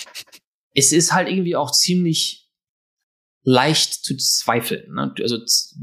[0.74, 2.48] es ist halt irgendwie auch ziemlich
[3.42, 4.92] leicht zu zweifeln.
[4.94, 5.14] Ne?
[5.20, 5.38] Also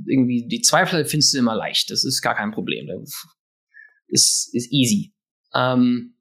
[0.08, 1.90] irgendwie die Zweifel findest du immer leicht.
[1.90, 2.88] Das ist gar kein Problem.
[2.88, 3.26] Das
[4.08, 5.14] ist, ist easy.
[5.54, 6.18] Ähm,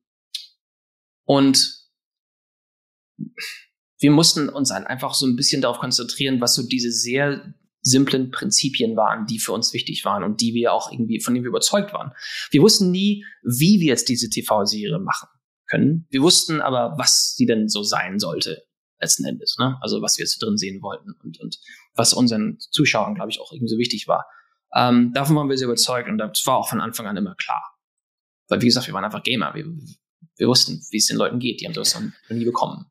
[1.24, 1.84] und
[4.00, 8.30] wir mussten uns halt einfach so ein bisschen darauf konzentrieren, was so diese sehr simplen
[8.30, 11.50] Prinzipien waren, die für uns wichtig waren und die wir auch irgendwie, von denen wir
[11.50, 12.12] überzeugt waren.
[12.50, 15.28] Wir wussten nie, wie wir jetzt diese TV-Serie machen
[15.66, 16.06] können.
[16.10, 18.64] Wir wussten aber, was sie denn so sein sollte,
[19.00, 19.76] letzten Endes, ne?
[19.80, 21.58] Also, was wir jetzt drin sehen wollten und, und
[21.94, 24.26] was unseren Zuschauern, glaube ich, auch irgendwie so wichtig war.
[24.74, 27.62] Ähm, davon waren wir sehr überzeugt und das war auch von Anfang an immer klar.
[28.48, 29.54] Weil, wie gesagt, wir waren einfach Gamer.
[29.54, 29.64] Wir,
[30.36, 31.60] wir wussten, wie es den Leuten geht.
[31.60, 32.86] Die haben das noch nie bekommen.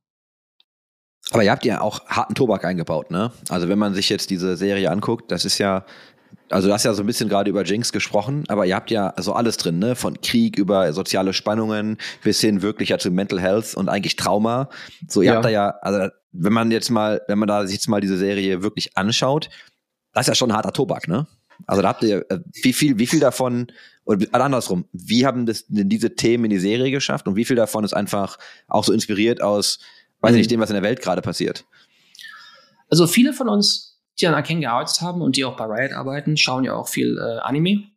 [1.32, 3.32] Aber ihr habt ja auch harten Tobak eingebaut, ne?
[3.50, 5.86] Also wenn man sich jetzt diese Serie anguckt, das ist ja,
[6.50, 9.14] also du hast ja so ein bisschen gerade über Jinx gesprochen, aber ihr habt ja
[9.18, 9.96] so alles drin, ne?
[9.96, 14.70] Von Krieg über soziale Spannungen bis hin wirklich ja zu Mental Health und eigentlich Trauma.
[15.08, 15.36] So, ihr ja.
[15.36, 18.18] habt da ja, also wenn man jetzt mal, wenn man da sich jetzt mal diese
[18.18, 19.50] Serie wirklich anschaut,
[20.14, 21.26] Das ist ja schon ein harter Tobak, ne?
[21.68, 23.68] Also da habt ihr, äh, wie viel, wie viel davon,
[24.06, 27.56] oder andersrum, wie haben das denn diese Themen in die Serie geschafft und wie viel
[27.56, 29.80] davon ist einfach auch so inspiriert aus,
[30.22, 30.38] weiß ich Mhm.
[30.40, 31.66] nicht, dem, was in der Welt gerade passiert?
[32.90, 36.38] Also viele von uns, die an Arcane gearbeitet haben und die auch bei Riot arbeiten,
[36.38, 37.90] schauen ja auch viel äh, Anime.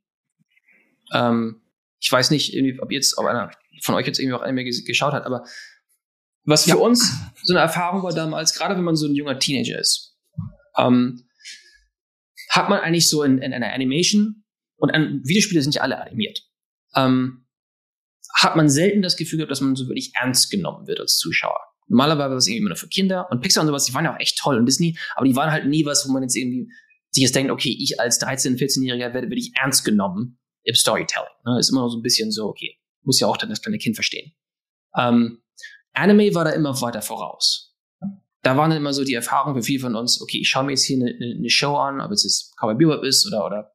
[1.12, 1.62] Ähm,
[2.00, 3.50] ich weiß nicht, ob jetzt, ob einer
[3.82, 5.44] von euch jetzt irgendwie auch Anime ges- geschaut hat, aber
[6.44, 9.78] was für uns so eine Erfahrung war damals, gerade wenn man so ein junger Teenager
[9.78, 10.16] ist,
[10.76, 11.28] ähm,
[12.50, 14.44] hat man eigentlich so in, in einer Animation
[14.76, 16.42] und an Videospiele sind ja alle animiert.
[16.94, 17.46] Ähm,
[18.34, 21.60] hat man selten das Gefühl gehabt, dass man so wirklich ernst genommen wird als Zuschauer.
[21.88, 24.14] Normalerweise war es irgendwie immer nur für Kinder und Pixar und sowas, die waren ja
[24.14, 26.68] auch echt toll und Disney, aber die waren halt nie was, wo man jetzt irgendwie
[27.10, 31.28] sich jetzt denkt, okay, ich als 13-, 14-Jähriger werde wirklich ernst genommen im Storytelling.
[31.44, 31.58] Ne?
[31.58, 34.32] Ist immer so ein bisschen so, okay, muss ja auch dann das kleine Kind verstehen.
[34.96, 35.42] Ähm,
[35.92, 37.74] Anime war da immer weiter voraus.
[38.42, 40.72] Da waren dann immer so die Erfahrungen für viele von uns, okay, ich schaue mir
[40.72, 43.72] jetzt hier eine, eine, eine Show an, ob es jetzt Cowboy Bebop ist oder, oder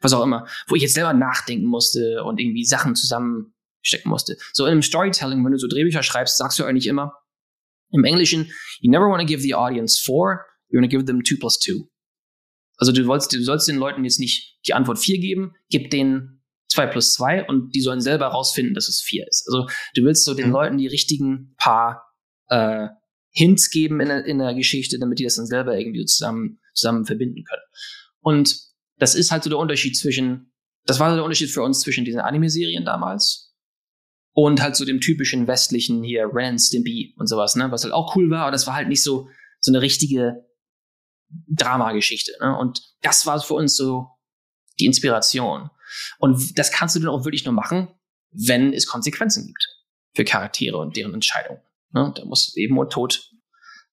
[0.00, 4.36] was auch immer, wo ich jetzt selber nachdenken musste und irgendwie Sachen zusammenstecken musste.
[4.52, 7.12] So in einem Storytelling, wenn du so Drehbücher schreibst, sagst du eigentlich immer
[7.94, 11.22] im Englischen, you never want to give the audience four, you want to give them
[11.22, 11.88] two plus two.
[12.76, 16.42] Also du, wolltest, du sollst den Leuten jetzt nicht die Antwort vier geben, gib denen
[16.68, 19.46] zwei plus zwei und die sollen selber rausfinden, dass es vier ist.
[19.46, 20.52] Also du willst so den Mhm.
[20.52, 22.02] Leuten die richtigen paar
[22.48, 22.88] äh,
[23.30, 27.04] Hints geben in der, in der Geschichte, damit die das dann selber irgendwie zusammen, zusammen
[27.04, 27.62] verbinden können.
[28.20, 28.58] Und
[28.98, 30.52] das ist halt so der Unterschied zwischen,
[30.84, 33.53] das war so der Unterschied für uns zwischen diesen Anime-Serien damals
[34.34, 38.14] und halt so dem typischen westlichen hier Ren Stimpy und sowas, ne, was halt auch
[38.16, 39.28] cool war, aber das war halt nicht so,
[39.60, 40.44] so eine richtige
[41.48, 44.08] Dramageschichte, ne, und das war für uns so
[44.78, 45.70] die Inspiration.
[46.18, 47.88] Und das kannst du dann auch wirklich nur machen,
[48.32, 49.68] wenn es Konsequenzen gibt
[50.14, 51.60] für Charaktere und deren Entscheidungen.
[51.92, 52.12] Ne?
[52.16, 53.30] Da muss Leben und Tod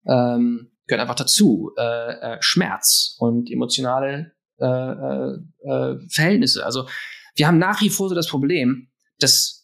[0.06, 1.72] ähm, gehört einfach dazu.
[1.76, 6.64] Äh, äh, Schmerz und emotionale äh, äh, äh, Verhältnisse.
[6.64, 6.88] Also
[7.36, 9.61] wir haben nach wie vor so das Problem, dass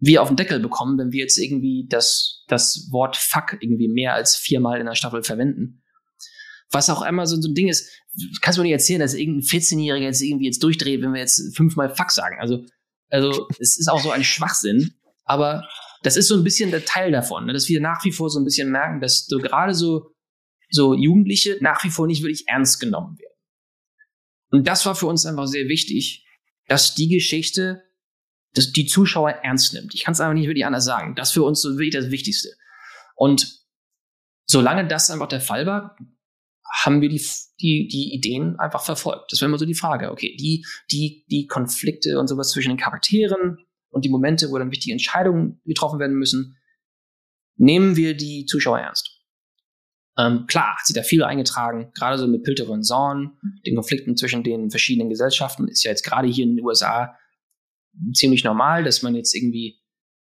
[0.00, 4.14] wir auf den Deckel bekommen, wenn wir jetzt irgendwie das, das Wort Fuck irgendwie mehr
[4.14, 5.82] als viermal in der Staffel verwenden.
[6.70, 7.90] Was auch immer so, so ein Ding ist,
[8.40, 11.56] kannst du mir nicht erzählen, dass irgendein 14-Jähriger jetzt irgendwie jetzt durchdreht, wenn wir jetzt
[11.56, 12.36] fünfmal Fuck sagen.
[12.40, 12.64] Also,
[13.10, 15.68] also es ist auch so ein Schwachsinn, aber
[16.02, 17.52] das ist so ein bisschen der Teil davon, ne?
[17.52, 20.14] dass wir nach wie vor so ein bisschen merken, dass so gerade so,
[20.70, 23.36] so Jugendliche nach wie vor nicht wirklich ernst genommen werden.
[24.50, 26.24] Und das war für uns einfach sehr wichtig,
[26.68, 27.82] dass die Geschichte
[28.54, 29.94] dass die Zuschauer ernst nimmt.
[29.94, 31.14] Ich kann es einfach nicht wirklich anders sagen.
[31.14, 32.50] Das für uns so wirklich das Wichtigste.
[33.14, 33.60] Und
[34.46, 35.96] solange das einfach der Fall war,
[36.82, 37.22] haben wir die,
[37.60, 39.32] die, die Ideen einfach verfolgt.
[39.32, 42.78] Das war immer so die Frage, okay, die, die, die Konflikte und sowas zwischen den
[42.78, 43.58] Charakteren
[43.90, 46.56] und die Momente, wo dann wichtige Entscheidungen getroffen werden müssen,
[47.56, 49.20] nehmen wir die Zuschauer ernst.
[50.16, 54.16] Ähm, klar, hat sich da viel eingetragen, gerade so mit Pilter von Zorn, den Konflikten
[54.16, 57.16] zwischen den verschiedenen Gesellschaften, ist ja jetzt gerade hier in den USA
[58.12, 59.80] ziemlich normal, dass man jetzt irgendwie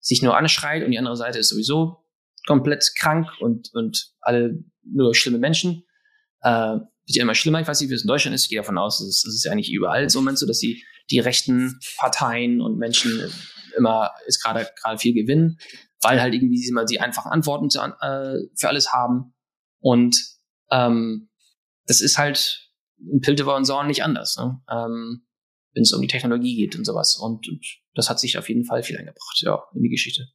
[0.01, 2.05] sich nur anschreit und die andere Seite ist sowieso
[2.47, 5.85] komplett krank und, und alle nur schlimme Menschen.
[6.41, 8.59] Äh, wird ja immer schlimmer, ich weiß nicht, wie es in Deutschland ist, ich gehe
[8.59, 12.61] davon aus, es ist, ist ja nicht überall so, so, dass die, die rechten Parteien
[12.61, 13.33] und Menschen
[13.77, 15.59] immer jetzt gerade gerade viel gewinnen,
[16.03, 19.35] weil halt irgendwie sie mal die einfachen Antworten zu, äh, für alles haben.
[19.81, 20.17] Und
[20.71, 21.31] ähm,
[21.87, 24.37] das ist halt in Piltover und Zorn nicht anders.
[24.37, 24.61] Ne?
[24.71, 25.27] Ähm,
[25.79, 27.17] wenn es um die Technologie geht und sowas.
[27.17, 27.65] Und, und,
[27.95, 30.29] das hat sich auf jeden Fall viel eingebracht, ja, in die Geschichte.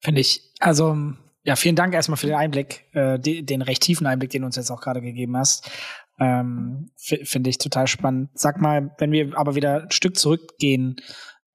[0.00, 0.96] Finde ich, also,
[1.42, 4.46] ja, vielen Dank erstmal für den Einblick, äh, den, den recht tiefen Einblick, den du
[4.46, 5.70] uns jetzt auch gerade gegeben hast.
[6.18, 8.30] Ähm, Finde ich total spannend.
[8.32, 10.96] Sag mal, wenn wir aber wieder ein Stück zurückgehen,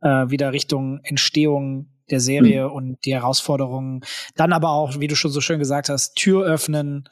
[0.02, 2.74] äh, wieder Richtung Entstehung der Serie mhm.
[2.74, 4.02] und die Herausforderungen,
[4.36, 7.10] dann aber auch, wie du schon so schön gesagt hast, Tür öffnen,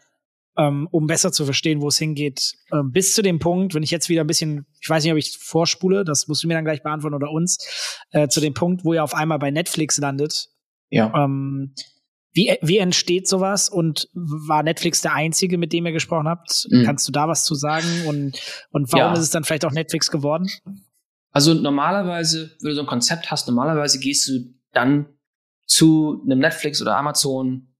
[0.59, 3.91] ähm, um besser zu verstehen, wo es hingeht, äh, bis zu dem Punkt, wenn ich
[3.91, 6.65] jetzt wieder ein bisschen, ich weiß nicht, ob ich vorspule, das musst du mir dann
[6.65, 7.57] gleich beantworten oder uns,
[8.11, 10.49] äh, zu dem Punkt, wo ihr auf einmal bei Netflix landet.
[10.89, 11.13] Ja.
[11.15, 11.73] Ähm,
[12.33, 16.67] wie, wie entsteht sowas und war Netflix der einzige, mit dem ihr gesprochen habt?
[16.69, 16.83] Mhm.
[16.83, 18.39] Kannst du da was zu sagen und,
[18.71, 19.13] und warum ja.
[19.13, 20.47] ist es dann vielleicht auch Netflix geworden?
[21.31, 25.07] Also normalerweise, wenn du so ein Konzept hast, normalerweise gehst du dann
[25.65, 27.73] zu einem Netflix oder Amazon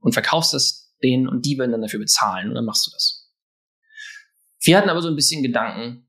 [0.00, 3.30] und verkaufst das denen und die werden dann dafür bezahlen und dann machst du das.
[4.60, 6.08] Wir hatten aber so ein bisschen Gedanken,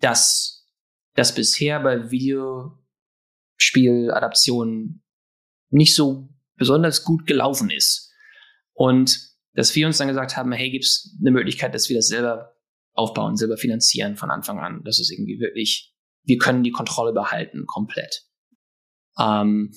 [0.00, 0.66] dass
[1.14, 5.02] das bisher bei Videospieladaptionen
[5.70, 8.12] nicht so besonders gut gelaufen ist.
[8.72, 12.54] Und dass wir uns dann gesagt haben, hey, gibt's eine Möglichkeit, dass wir das selber
[12.92, 14.82] aufbauen, selber finanzieren von Anfang an.
[14.84, 18.26] Das ist irgendwie wirklich, wir können die Kontrolle behalten, komplett.
[19.18, 19.74] Ähm,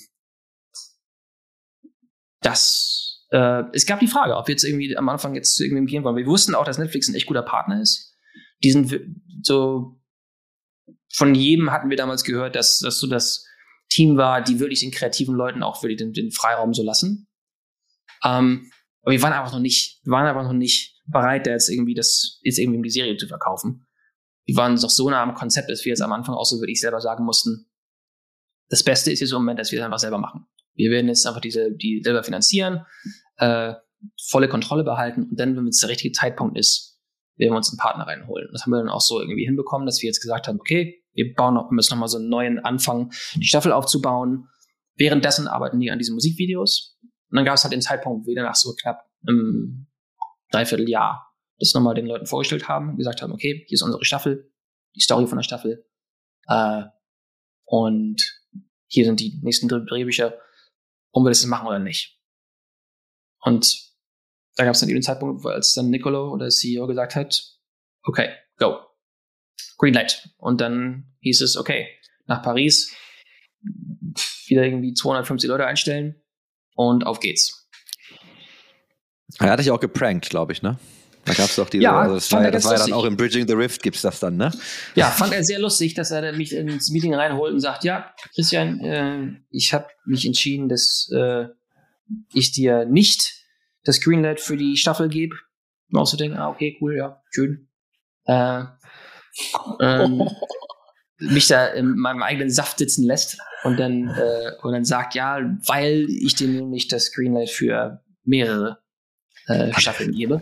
[2.41, 5.87] das äh, es gab die Frage, ob wir jetzt irgendwie am Anfang jetzt zu irgendwem
[5.87, 6.15] gehen wollen.
[6.15, 8.15] Wir wussten auch, dass Netflix ein echt guter Partner ist.
[8.63, 8.95] Die sind
[9.41, 9.99] so,
[11.11, 13.43] von jedem hatten wir damals gehört, dass, dass so das
[13.89, 17.27] Team war, die wirklich den kreativen Leuten auch wirklich den, den Freiraum so lassen.
[18.23, 18.69] Ähm,
[19.01, 21.95] aber wir waren einfach noch nicht, wir waren einfach noch nicht bereit, da jetzt irgendwie
[21.95, 23.87] das, jetzt irgendwie die Serie zu verkaufen.
[24.45, 26.79] Wir waren doch so nah am Konzept, dass wir jetzt am Anfang auch so wirklich
[26.79, 27.67] selber sagen mussten,
[28.69, 30.45] das Beste ist jetzt im Moment, dass wir es einfach selber machen.
[30.75, 32.85] Wir werden jetzt einfach diese, die selber finanzieren,
[33.37, 33.73] äh,
[34.29, 36.99] volle Kontrolle behalten und dann, wenn es der richtige Zeitpunkt ist,
[37.37, 38.49] werden wir uns einen Partner reinholen.
[38.51, 41.33] Das haben wir dann auch so irgendwie hinbekommen, dass wir jetzt gesagt haben, okay, wir
[41.33, 44.49] bauen noch, müssen nochmal so einen neuen Anfang, die Staffel aufzubauen.
[44.95, 46.99] Währenddessen arbeiten die an diesen Musikvideos.
[47.29, 49.87] Und dann gab es halt den Zeitpunkt, wo wir nach so knapp einem
[50.51, 54.51] Dreivierteljahr das nochmal den Leuten vorgestellt haben gesagt haben, okay, hier ist unsere Staffel,
[54.95, 55.85] die Story von der Staffel.
[56.47, 56.83] Äh,
[57.65, 58.21] und
[58.87, 60.37] hier sind die nächsten Drehbücher,
[61.11, 62.19] wollen wir das machen oder nicht?
[63.43, 63.93] Und
[64.55, 67.43] da gab es dann eben den Zeitpunkt, als dann Nicolo oder CEO gesagt hat,
[68.03, 68.79] okay, go.
[69.77, 70.29] Greenlight.
[70.37, 71.87] Und dann hieß es, okay,
[72.25, 72.95] nach Paris,
[74.47, 76.21] wieder irgendwie 250 Leute einstellen
[76.75, 77.67] und auf geht's.
[79.39, 80.77] Er hatte ich auch geprankt, glaube ich, ne?
[81.25, 83.05] Da gab es doch diese, Ja, also das war, ja, das war ja dann auch
[83.05, 84.51] im Bridging the Rift gibt's das dann, ne?
[84.95, 88.79] Ja, fand er sehr lustig, dass er mich ins Meeting reinholt und sagt, ja, Christian,
[88.81, 91.45] äh, ich habe mich entschieden, dass äh,
[92.33, 93.33] ich dir nicht
[93.83, 95.35] das Greenlight für die Staffel gebe.
[95.91, 97.69] Und auch so denken, ah, okay, cool, ja, schön.
[98.25, 98.63] Äh,
[99.79, 100.29] ähm,
[101.19, 105.39] mich da in meinem eigenen Saft sitzen lässt und dann, äh, und dann sagt, ja,
[105.67, 108.79] weil ich dir nämlich das Greenlight für mehrere
[109.47, 110.41] äh, Staffeln gebe.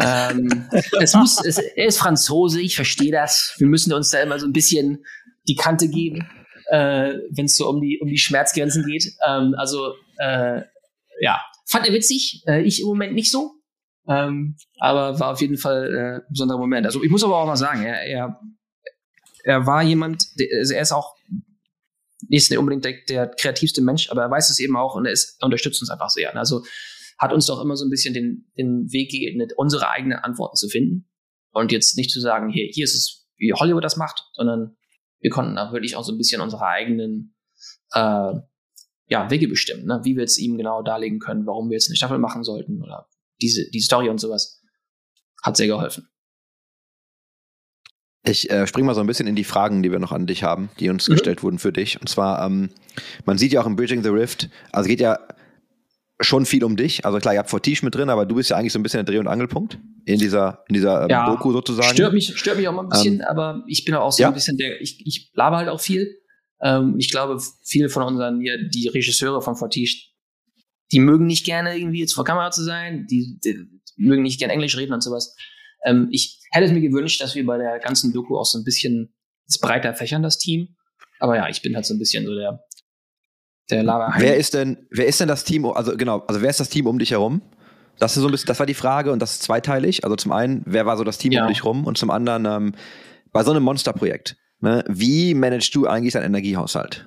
[0.00, 0.68] Ähm,
[1.00, 3.54] es muss, es, er ist Franzose, ich verstehe das.
[3.58, 5.04] Wir müssen uns da immer so ein bisschen
[5.46, 6.28] die Kante geben,
[6.70, 9.12] äh, wenn es so um die, um die Schmerzgrenzen geht.
[9.26, 10.62] Ähm, also, äh,
[11.20, 12.42] ja, fand er witzig.
[12.46, 13.52] Äh, ich im Moment nicht so.
[14.06, 16.86] Ähm, aber war auf jeden Fall äh, ein besonderer Moment.
[16.86, 18.40] Also, ich muss aber auch mal sagen, er, er,
[19.44, 21.14] er war jemand, der, also er ist auch
[22.28, 25.36] nicht unbedingt der, der kreativste Mensch, aber er weiß es eben auch und er, ist,
[25.40, 26.36] er unterstützt uns einfach sehr.
[26.36, 26.64] Also,
[27.18, 30.68] hat uns doch immer so ein bisschen den, den Weg geebnet, unsere eigenen Antworten zu
[30.68, 31.08] finden.
[31.52, 34.76] Und jetzt nicht zu sagen, hier, hier ist es, wie Hollywood das macht, sondern
[35.20, 37.36] wir konnten auch wirklich auch so ein bisschen unsere eigenen
[37.92, 38.32] äh,
[39.08, 40.00] ja, Wege bestimmen, ne?
[40.04, 43.06] wie wir jetzt ihm genau darlegen können, warum wir jetzt eine Staffel machen sollten oder
[43.42, 44.62] diese, die Story und sowas.
[45.42, 46.08] Hat sehr geholfen.
[48.26, 50.42] Ich äh, springe mal so ein bisschen in die Fragen, die wir noch an dich
[50.42, 51.12] haben, die uns Mhm.
[51.12, 52.00] gestellt wurden für dich.
[52.00, 52.70] Und zwar, ähm,
[53.26, 55.18] man sieht ja auch im Bridging the Rift, also geht ja
[56.20, 57.04] schon viel um dich.
[57.04, 59.04] Also klar, ihr habt Fortiche mit drin, aber du bist ja eigentlich so ein bisschen
[59.04, 61.92] der Dreh- und Angelpunkt in dieser, in dieser ähm, Ja, Doku sozusagen.
[61.92, 64.28] Stört mich, stört mich auch mal ein bisschen, aber ich bin auch so ja?
[64.28, 66.16] ein bisschen der, ich, ich laber halt auch viel.
[66.64, 70.08] Ähm, ich glaube, viele von unseren, hier, die Regisseure von Fortiche,
[70.92, 74.54] die mögen nicht gerne irgendwie jetzt vor Kamera zu sein, die, die, mögen nicht gerne
[74.54, 75.36] Englisch reden und sowas.
[75.84, 78.64] Ähm, ich hätte es mir gewünscht, dass wir bei der ganzen Doku auch so ein
[78.64, 79.14] bisschen
[79.60, 80.76] breiter fächern, das Team.
[81.20, 82.60] Aber ja, ich bin halt so ein bisschen so der,
[83.70, 84.14] der Laber.
[84.18, 86.86] Wer ist denn, wer ist denn das Team, also genau, also wer ist das Team
[86.86, 87.42] um dich herum?
[87.98, 90.04] Das ist so ein bisschen, das war die Frage und das ist zweiteilig.
[90.04, 91.42] Also zum einen, wer war so das Team Ja.
[91.42, 92.74] um dich rum und zum anderen, ähm,
[93.32, 97.06] bei so einem Monsterprojekt, ne, wie managst du eigentlich deinen Energiehaushalt?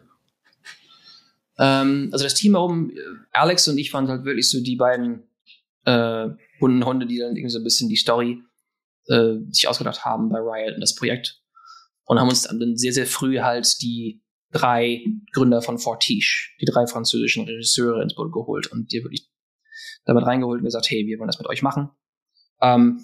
[1.60, 3.00] Ähm, also das Team herum, äh,
[3.32, 5.24] Alex und ich waren halt wirklich so die beiden
[5.86, 6.28] äh,
[6.60, 8.44] bunten Hunde, die dann irgendwie so ein bisschen die Story
[9.08, 11.42] äh, sich ausgedacht haben bei Riot und das Projekt.
[12.06, 16.88] Und haben uns dann sehr, sehr früh halt die drei Gründer von Fortiche, die drei
[16.88, 19.30] französischen Regisseure ins Boot geholt und die wirklich
[20.06, 21.90] damit reingeholt und gesagt, hey, wir wollen das mit euch machen.
[22.62, 23.04] Ähm,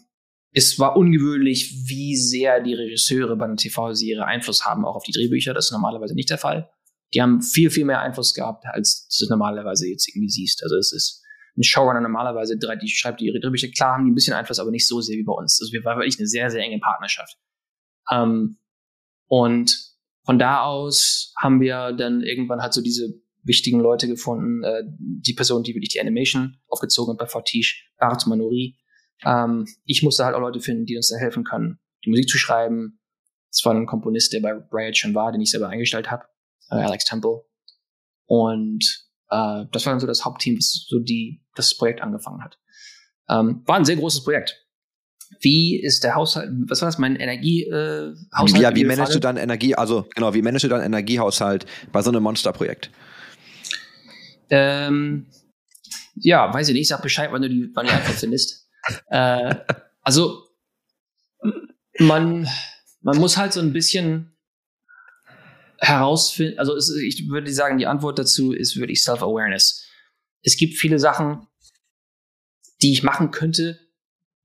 [0.53, 5.11] es war ungewöhnlich, wie sehr die Regisseure bei einer TV-Serie Einfluss haben, auch auf die
[5.11, 5.53] Drehbücher.
[5.53, 6.69] Das ist normalerweise nicht der Fall.
[7.13, 10.63] Die haben viel, viel mehr Einfluss gehabt, als du es normalerweise jetzt irgendwie siehst.
[10.63, 11.23] Also es ist
[11.57, 13.67] ein Showrunner normalerweise, drei- die schreibt ihre Drehbücher.
[13.69, 15.59] Klar haben die ein bisschen Einfluss, aber nicht so sehr wie bei uns.
[15.61, 17.37] Also wir waren wirklich eine sehr, sehr enge Partnerschaft.
[18.11, 18.57] Ähm,
[19.27, 19.75] und
[20.25, 25.33] von da aus haben wir dann irgendwann halt so diese wichtigen Leute gefunden, äh, die
[25.33, 28.77] Person, die wirklich die Animation aufgezogen hat bei Fortiche, Bart Manori.
[29.25, 32.37] Ähm, ich musste halt auch Leute finden, die uns da helfen können, die Musik zu
[32.37, 32.99] schreiben.
[33.51, 36.25] Es war ein Komponist, der bei Riot schon war, den ich selber eingestellt habe,
[36.69, 37.43] äh, Alex Temple.
[38.25, 38.83] Und
[39.29, 42.57] äh, das war dann so das Hauptteam, was so die das Projekt angefangen hat.
[43.29, 44.59] Ähm, war ein sehr großes Projekt.
[45.41, 46.51] Wie ist der Haushalt?
[46.67, 46.97] Was war das?
[46.97, 48.55] Mein Energiehaushalt?
[48.55, 52.01] Äh, ja, wie managst du deinen Energie, also genau, wie managst du deinen Energiehaushalt bei
[52.01, 52.91] so einem Monsterprojekt?
[54.49, 55.27] Ähm,
[56.15, 56.87] ja, weiß ich nicht.
[56.87, 58.62] Sag Bescheid, wann du die, wann du die Antwort findest.
[59.07, 59.55] Äh,
[60.01, 60.43] also
[61.99, 62.47] man,
[63.01, 64.35] man muss halt so ein bisschen
[65.79, 66.59] herausfinden.
[66.59, 69.85] Also es, ich würde sagen, die Antwort dazu ist wirklich Self-Awareness.
[70.41, 71.47] Es gibt viele Sachen,
[72.81, 73.79] die ich machen könnte,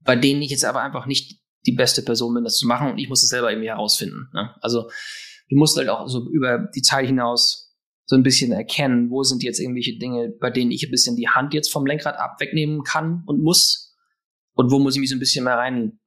[0.01, 2.99] bei denen ich jetzt aber einfach nicht die beste Person bin, das zu machen und
[2.99, 4.29] ich muss es selber irgendwie herausfinden.
[4.33, 4.55] Ne?
[4.61, 4.91] Also
[5.49, 7.75] wir mussten halt auch so über die Zeit hinaus
[8.05, 11.29] so ein bisschen erkennen, wo sind jetzt irgendwelche Dinge, bei denen ich ein bisschen die
[11.29, 13.88] Hand jetzt vom Lenkrad ab wegnehmen kann und muss
[14.59, 16.01] und wo muss ich mich so ein bisschen mehr reinlegen.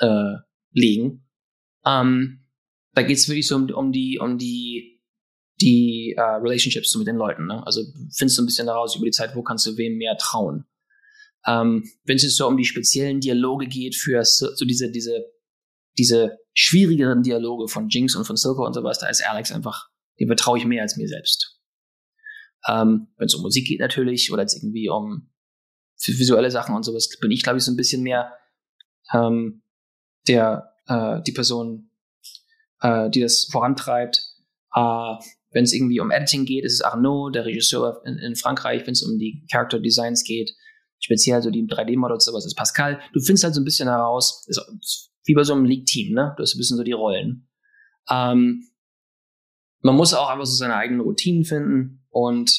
[0.00, 2.44] Äh, ähm,
[2.92, 5.00] da geht es wirklich so um, um die um die
[5.60, 7.46] die uh, Relationships mit den Leuten.
[7.46, 7.64] Ne?
[7.64, 7.82] Also
[8.16, 10.64] findest du ein bisschen daraus über die Zeit, wo kannst du wem mehr trauen.
[11.46, 15.24] Ähm, Wenn es jetzt so um die speziellen Dialoge geht für so diese diese
[15.96, 20.28] diese schwierigeren Dialoge von Jinx und von Silco und sowas, da ist Alex einfach, dem
[20.28, 21.60] vertraue ich mehr als mir selbst.
[22.68, 25.30] Ähm, Wenn es um Musik geht natürlich oder jetzt irgendwie um
[26.06, 28.32] visuelle Sachen und sowas, bin ich, glaube ich, so ein bisschen mehr
[29.12, 29.62] ähm,
[30.26, 31.90] der äh, die Person,
[32.80, 34.22] äh, die das vorantreibt.
[34.74, 35.14] Äh,
[35.50, 38.86] Wenn es irgendwie um Editing geht, ist es Arnaud, der Regisseur in, in Frankreich.
[38.86, 40.54] Wenn es um die Character Designs geht,
[40.98, 43.00] speziell so die 3D-Models, sowas ist Pascal.
[43.12, 46.34] Du findest halt so ein bisschen heraus, ist, wie bei so einem League-Team, ne?
[46.36, 47.48] Du hast ein bisschen so die Rollen.
[48.10, 48.68] Ähm,
[49.80, 52.50] man muss auch einfach so seine eigenen Routinen finden und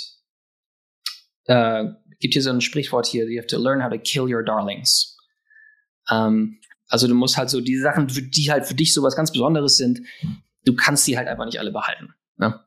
[1.46, 1.86] äh,
[2.20, 5.18] gibt hier so ein Sprichwort hier, you have to learn how to kill your darlings.
[6.10, 9.32] Ähm, also du musst halt so die Sachen, die halt für dich so was ganz
[9.32, 10.02] Besonderes sind,
[10.66, 12.14] du kannst die halt einfach nicht alle behalten.
[12.38, 12.60] Ne?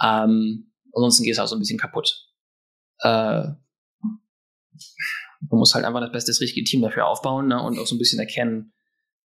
[0.00, 2.28] Ähm, ansonsten gehst du auch so ein bisschen kaputt.
[3.00, 3.48] Äh,
[5.48, 7.62] man muss halt einfach das beste, das richtige Team dafür aufbauen ne?
[7.62, 8.72] und auch so ein bisschen erkennen,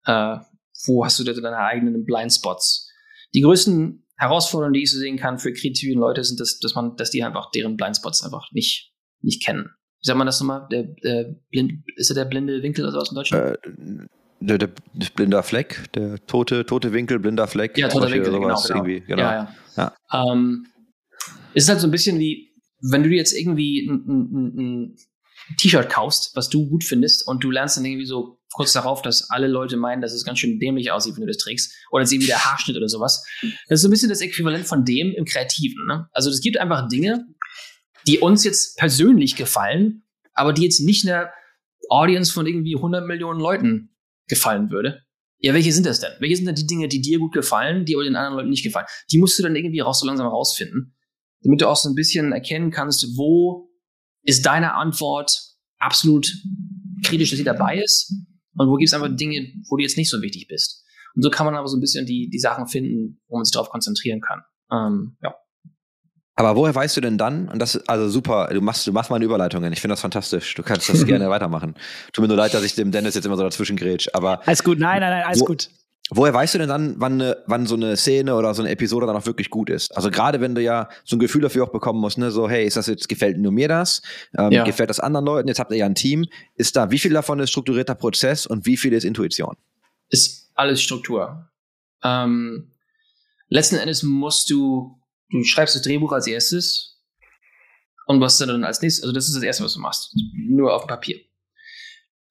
[0.05, 0.37] äh,
[0.85, 2.89] wo hast du deine eigenen Blindspots.
[3.33, 6.95] Die größten Herausforderungen, die ich so sehen kann für kreative Leute, sind, dass, dass man,
[6.95, 8.90] dass die einfach deren Blindspots einfach nicht,
[9.21, 9.69] nicht kennen.
[10.01, 10.67] Wie sagt man das nochmal?
[10.71, 13.57] Der, der blind, ist er der blinde Winkel oder sowas in Deutschland?
[13.63, 14.07] Äh,
[14.39, 17.77] der, der, der blinder Fleck, der tote, tote Winkel, blinder Fleck.
[17.77, 18.63] Ja, toter Winkel, genau, genau.
[18.67, 19.21] Irgendwie, genau.
[19.21, 19.93] Ja, ja.
[20.11, 20.31] ja.
[20.31, 20.65] Ähm,
[21.53, 22.51] es ist halt so ein bisschen wie,
[22.81, 24.95] wenn du jetzt irgendwie ein, ein, ein
[25.57, 29.29] T-Shirt kaufst, was du gut findest, und du lernst dann irgendwie so kurz darauf, dass
[29.29, 31.73] alle Leute meinen, dass es ganz schön dämlich aussieht, wenn du das trägst.
[31.91, 33.23] Oder sie wie der Haarschnitt oder sowas.
[33.41, 35.85] Das ist so ein bisschen das Äquivalent von dem im Kreativen.
[35.87, 36.07] Ne?
[36.11, 37.25] Also es gibt einfach Dinge,
[38.07, 41.31] die uns jetzt persönlich gefallen, aber die jetzt nicht einer
[41.89, 43.95] Audience von irgendwie 100 Millionen Leuten
[44.27, 45.03] gefallen würde.
[45.39, 46.11] Ja, welche sind das denn?
[46.19, 48.63] Welche sind denn die Dinge, die dir gut gefallen, die aber den anderen Leuten nicht
[48.63, 48.85] gefallen?
[49.11, 50.95] Die musst du dann irgendwie raus so langsam rausfinden,
[51.41, 53.69] damit du auch so ein bisschen erkennen kannst, wo
[54.23, 55.35] ist deine Antwort
[55.79, 56.31] absolut
[57.03, 58.13] kritisch, dass sie dabei ist
[58.55, 60.85] und wo gibt es einfach Dinge, wo du jetzt nicht so wichtig bist.
[61.15, 63.51] Und so kann man aber so ein bisschen die, die Sachen finden, wo man sich
[63.51, 64.41] darauf konzentrieren kann.
[64.71, 65.35] Ähm, ja.
[66.41, 69.11] Aber woher weißt du denn dann, und das ist also super, du machst, du machst
[69.11, 71.75] mal eine Überleitung, ich finde das fantastisch, du kannst das gerne weitermachen.
[72.13, 74.41] Tut mir nur leid, dass ich dem Dennis jetzt immer so dazwischen grätsch, aber.
[74.47, 75.69] Alles gut, nein, nein, nein, alles wo, gut.
[76.09, 79.05] Woher weißt du denn dann, wann, ne, wann so eine Szene oder so eine Episode
[79.05, 79.95] dann auch wirklich gut ist?
[79.95, 82.65] Also gerade wenn du ja so ein Gefühl dafür auch bekommen musst, ne, so hey,
[82.65, 84.01] ist das jetzt gefällt nur mir das,
[84.35, 84.63] ähm, ja.
[84.63, 85.47] gefällt das anderen Leuten?
[85.47, 86.25] Jetzt habt ihr ja ein Team.
[86.55, 89.55] Ist da wie viel davon ist strukturierter Prozess und wie viel ist Intuition?
[90.09, 91.49] Ist alles Struktur.
[92.03, 92.71] Ähm,
[93.47, 94.97] letzten Endes musst du,
[95.31, 97.01] du schreibst das Drehbuch als erstes
[98.05, 100.83] und was dann als nächstes, also das ist das erste, was du machst, nur auf
[100.83, 101.19] dem Papier.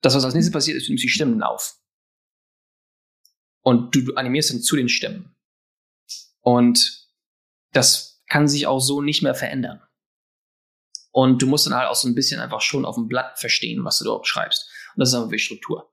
[0.02, 1.76] Das, was als nächstes passiert, ist, du nimmst die Stimmen auf.
[3.62, 5.36] Und du, du animierst dann zu den Stimmen.
[6.40, 7.08] Und
[7.72, 9.82] das kann sich auch so nicht mehr verändern.
[11.12, 13.84] Und du musst dann halt auch so ein bisschen einfach schon auf dem Blatt verstehen,
[13.84, 14.70] was du dort schreibst.
[14.94, 15.92] Und das ist einfach wie Struktur.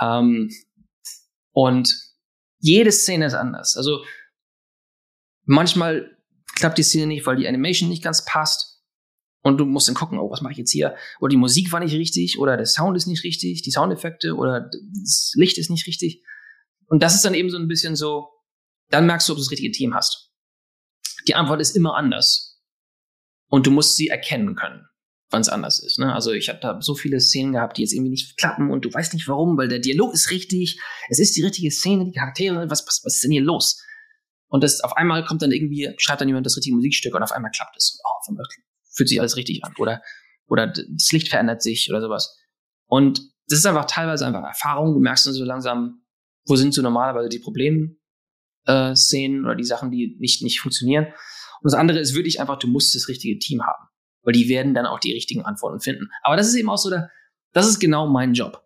[0.00, 0.50] Ähm,
[1.52, 1.94] und
[2.58, 3.76] jede Szene ist anders.
[3.76, 4.04] Also
[5.44, 6.13] manchmal
[6.56, 8.74] klappt die Szene nicht, weil die Animation nicht ganz passt.
[9.42, 10.96] Und du musst dann gucken, oh, was mache ich jetzt hier?
[11.20, 14.70] Oder die Musik war nicht richtig, oder der Sound ist nicht richtig, die Soundeffekte, oder
[15.02, 16.22] das Licht ist nicht richtig.
[16.86, 18.28] Und das ist dann eben so ein bisschen so,
[18.88, 20.30] dann merkst du, ob du das richtige Team hast.
[21.28, 22.62] Die Antwort ist immer anders.
[23.48, 24.86] Und du musst sie erkennen können,
[25.30, 25.98] wann es anders ist.
[25.98, 26.14] Ne?
[26.14, 28.92] Also ich habe da so viele Szenen gehabt, die jetzt irgendwie nicht klappen und du
[28.92, 30.80] weißt nicht warum, weil der Dialog ist richtig,
[31.10, 33.82] es ist die richtige Szene, die Charaktere, was, was, was ist denn hier los?
[34.54, 37.32] Und das auf einmal kommt dann irgendwie, schreibt dann jemand das richtige Musikstück und auf
[37.32, 37.90] einmal klappt es.
[37.90, 38.46] Und, oh, auf einmal
[38.94, 39.74] fühlt sich alles richtig an.
[39.78, 40.00] Oder,
[40.46, 42.38] oder das Licht verändert sich oder sowas.
[42.86, 44.94] Und das ist einfach teilweise einfach Erfahrung.
[44.94, 46.04] Du merkst dann so langsam,
[46.46, 47.98] wo sind so normalerweise die Problemszenen
[48.68, 51.06] äh, oder die Sachen, die nicht, nicht funktionieren.
[51.06, 53.88] Und das andere ist wirklich einfach, du musst das richtige Team haben.
[54.22, 56.10] Weil die werden dann auch die richtigen Antworten finden.
[56.22, 57.10] Aber das ist eben auch so, der,
[57.54, 58.64] das ist genau mein Job.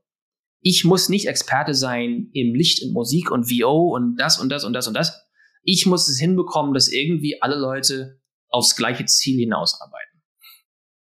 [0.60, 4.64] Ich muss nicht Experte sein im Licht und Musik und VO und das und das
[4.64, 5.27] und das und das.
[5.70, 10.22] Ich muss es hinbekommen, dass irgendwie alle Leute aufs gleiche Ziel hinausarbeiten.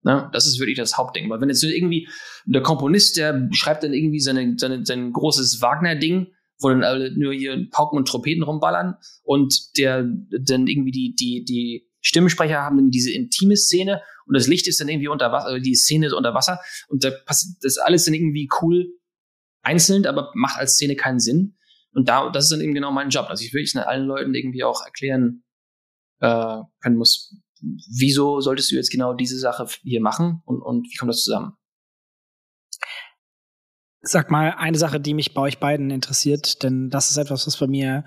[0.01, 0.29] Ne?
[0.33, 1.29] Das ist wirklich das Hauptding.
[1.29, 2.07] Weil wenn jetzt irgendwie
[2.45, 6.27] der Komponist, der schreibt dann irgendwie seine, seine, sein großes Wagner-Ding
[6.59, 10.03] wo dann alle nur hier Pauken und Trompeten rumballern und der
[10.41, 14.79] dann irgendwie die, die, die Stimmensprecher haben dann diese intime Szene und das Licht ist
[14.79, 18.05] dann irgendwie unter Wasser, also die Szene ist unter Wasser und da passiert das alles
[18.05, 18.87] dann irgendwie cool
[19.61, 21.57] einzeln, aber macht als Szene keinen Sinn.
[21.97, 24.63] Und da, das ist dann eben genau mein Job, dass ich wirklich allen Leuten irgendwie
[24.63, 25.43] auch erklären
[26.19, 30.95] äh, können muss, wieso solltest du jetzt genau diese Sache hier machen und, und wie
[30.95, 31.53] kommt das zusammen?
[34.01, 37.57] Sag mal, eine Sache, die mich bei euch beiden interessiert, denn das ist etwas, was
[37.57, 38.05] bei mir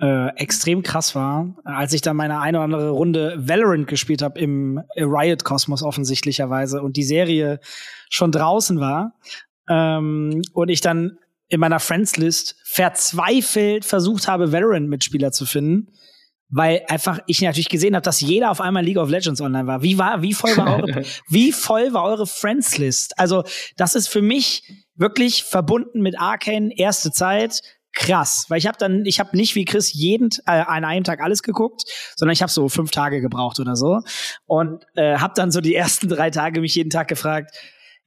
[0.00, 4.40] äh, extrem krass war, als ich dann meine eine oder andere Runde Valorant gespielt habe
[4.40, 7.60] im Riot-Kosmos offensichtlicherweise und die Serie
[8.08, 9.18] schon draußen war
[9.68, 11.18] ähm, und ich dann
[11.48, 15.88] in meiner Friends-List verzweifelt versucht habe, Valorant-Mitspieler zu finden,
[16.50, 19.82] weil einfach ich natürlich gesehen habe, dass jeder auf einmal League of Legends online war.
[19.82, 23.18] Wie war, wie voll war eure, wie voll war eure Friends-List?
[23.18, 23.44] Also
[23.76, 24.62] das ist für mich
[24.94, 29.64] wirklich verbunden mit Arcane erste Zeit krass, weil ich habe dann, ich habe nicht wie
[29.64, 31.82] Chris jeden äh, an einem Tag alles geguckt,
[32.16, 34.00] sondern ich habe so fünf Tage gebraucht oder so
[34.46, 37.56] und äh, habe dann so die ersten drei Tage mich jeden Tag gefragt,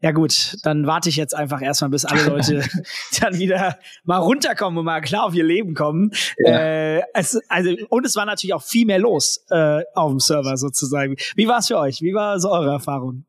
[0.02, 2.64] ja gut, dann warte ich jetzt einfach erstmal, bis alle Leute
[3.20, 6.12] dann wieder mal runterkommen und mal klar auf ihr Leben kommen.
[6.40, 6.60] Ja.
[6.60, 10.58] Äh, es, also, und es war natürlich auch viel mehr los äh, auf dem Server
[10.58, 11.16] sozusagen.
[11.36, 12.02] Wie war es für euch?
[12.02, 13.26] Wie war so eure Erfahrung?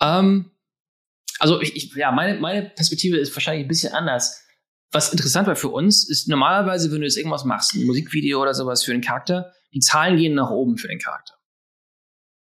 [0.00, 0.50] Um, ähm,
[1.38, 4.42] also ich, ich, ja, meine, meine Perspektive ist wahrscheinlich ein bisschen anders.
[4.92, 8.54] Was interessant war für uns, ist normalerweise, wenn du jetzt irgendwas machst, ein Musikvideo oder
[8.54, 11.34] sowas für den Charakter, die Zahlen gehen nach oben für den Charakter.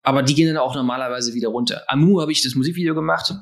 [0.03, 1.83] Aber die gehen dann auch normalerweise wieder runter.
[1.87, 3.33] Amu habe ich das Musikvideo gemacht.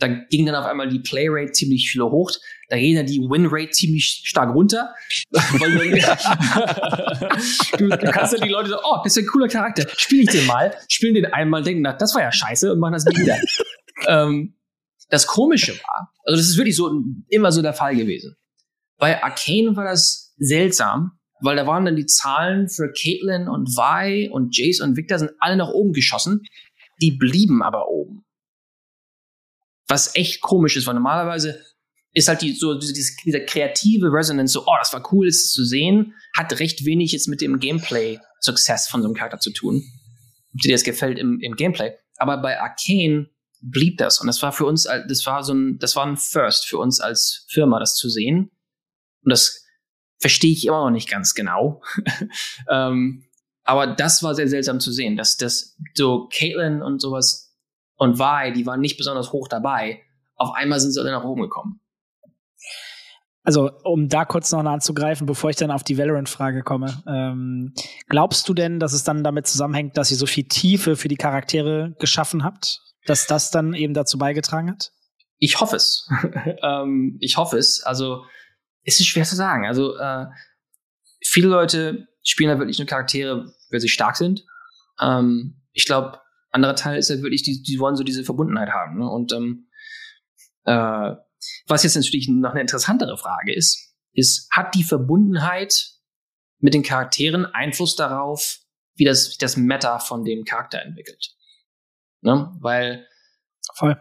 [0.00, 2.30] Da ging dann auf einmal die Playrate ziemlich viel hoch.
[2.68, 4.94] Da ging dann die Winrate ziemlich stark runter.
[7.78, 9.86] du, du kannst dann die Leute so, oh, das ist ein cooler Charakter.
[9.96, 10.76] Spiel ich den mal.
[10.88, 13.38] Spielen den einmal, denken, na, das war ja scheiße und machen das nie wieder.
[14.06, 14.54] ähm,
[15.10, 18.36] das Komische war, also das ist wirklich so immer so der Fall gewesen.
[18.98, 24.28] Bei Arcane war das seltsam, weil da waren dann die Zahlen für Caitlyn und Vi
[24.30, 26.42] und Jace und Victor sind alle nach oben geschossen.
[27.00, 28.24] Die blieben aber oben.
[29.86, 31.62] Was echt komisch ist, weil normalerweise
[32.12, 35.64] ist halt die, so diese, diese kreative Resonance, so, oh, das war cool, das zu
[35.64, 39.84] sehen, hat recht wenig jetzt mit dem Gameplay-Success von so einem Charakter zu tun.
[40.54, 41.92] Ob dir das gefällt im, im Gameplay.
[42.16, 43.30] Aber bei Arcane
[43.60, 44.20] blieb das.
[44.20, 47.00] Und das war für uns, das war so ein, das war ein First für uns
[47.00, 48.50] als Firma, das zu sehen.
[49.22, 49.64] Und das
[50.18, 51.82] verstehe ich immer noch nicht ganz genau.
[52.70, 53.24] ähm,
[53.64, 57.54] aber das war sehr seltsam zu sehen, dass das so Caitlin und sowas
[57.96, 60.00] und Vi, die waren nicht besonders hoch dabei.
[60.36, 61.80] Auf einmal sind sie alle nach oben gekommen.
[63.42, 67.02] Also, um da kurz noch anzugreifen, bevor ich dann auf die Valorant-Frage komme.
[67.06, 67.72] Ähm,
[68.08, 71.16] glaubst du denn, dass es dann damit zusammenhängt, dass ihr so viel Tiefe für die
[71.16, 72.82] Charaktere geschaffen habt?
[73.06, 74.92] Dass das dann eben dazu beigetragen hat?
[75.38, 76.06] Ich hoffe es.
[76.62, 77.82] ähm, ich hoffe es.
[77.82, 78.24] Also,
[78.84, 79.66] es ist schwer zu sagen.
[79.66, 80.26] Also äh,
[81.24, 84.44] viele Leute spielen da wirklich nur Charaktere, weil sie stark sind.
[85.00, 86.20] Ähm, ich glaube,
[86.50, 88.98] anderer Teil ist halt wirklich, die, die wollen so diese Verbundenheit haben.
[88.98, 89.08] Ne?
[89.08, 89.68] Und ähm,
[90.64, 91.14] äh,
[91.66, 95.92] was jetzt natürlich noch eine interessantere Frage ist, ist, hat die Verbundenheit
[96.58, 98.58] mit den Charakteren Einfluss darauf,
[98.96, 101.36] wie das, das Meta von dem Charakter entwickelt?
[102.22, 102.52] Ne?
[102.60, 103.06] Weil
[103.74, 103.96] Voll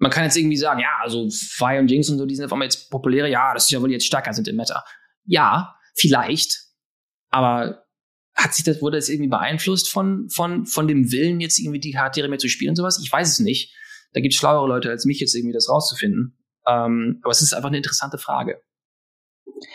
[0.00, 2.52] man kann jetzt irgendwie sagen, ja, also Fire und Jinx und so, die sind auf
[2.52, 4.82] einmal jetzt populäre, ja, das ist ja wohl jetzt stärker sind im Meta.
[5.24, 6.58] Ja, vielleicht,
[7.28, 7.84] aber
[8.34, 11.92] hat sich das, wurde das irgendwie beeinflusst von, von, von dem Willen, jetzt irgendwie die
[11.92, 13.00] Charaktere mehr zu spielen und sowas?
[13.04, 13.74] Ich weiß es nicht.
[14.12, 16.38] Da gibt es schlauere Leute als mich, jetzt irgendwie das rauszufinden.
[16.66, 18.62] Ähm, aber es ist einfach eine interessante Frage.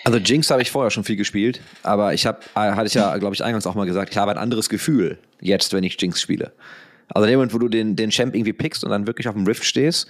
[0.03, 3.15] Also Jinx habe ich vorher schon viel gespielt, aber ich habe, äh, hatte ich ja,
[3.17, 6.19] glaube ich, eingangs auch mal gesagt, ich habe ein anderes Gefühl jetzt, wenn ich Jinx
[6.19, 6.53] spiele.
[7.09, 9.35] Also in dem Moment, wo du den, den Champ irgendwie pickst und dann wirklich auf
[9.35, 10.07] dem Rift stehst,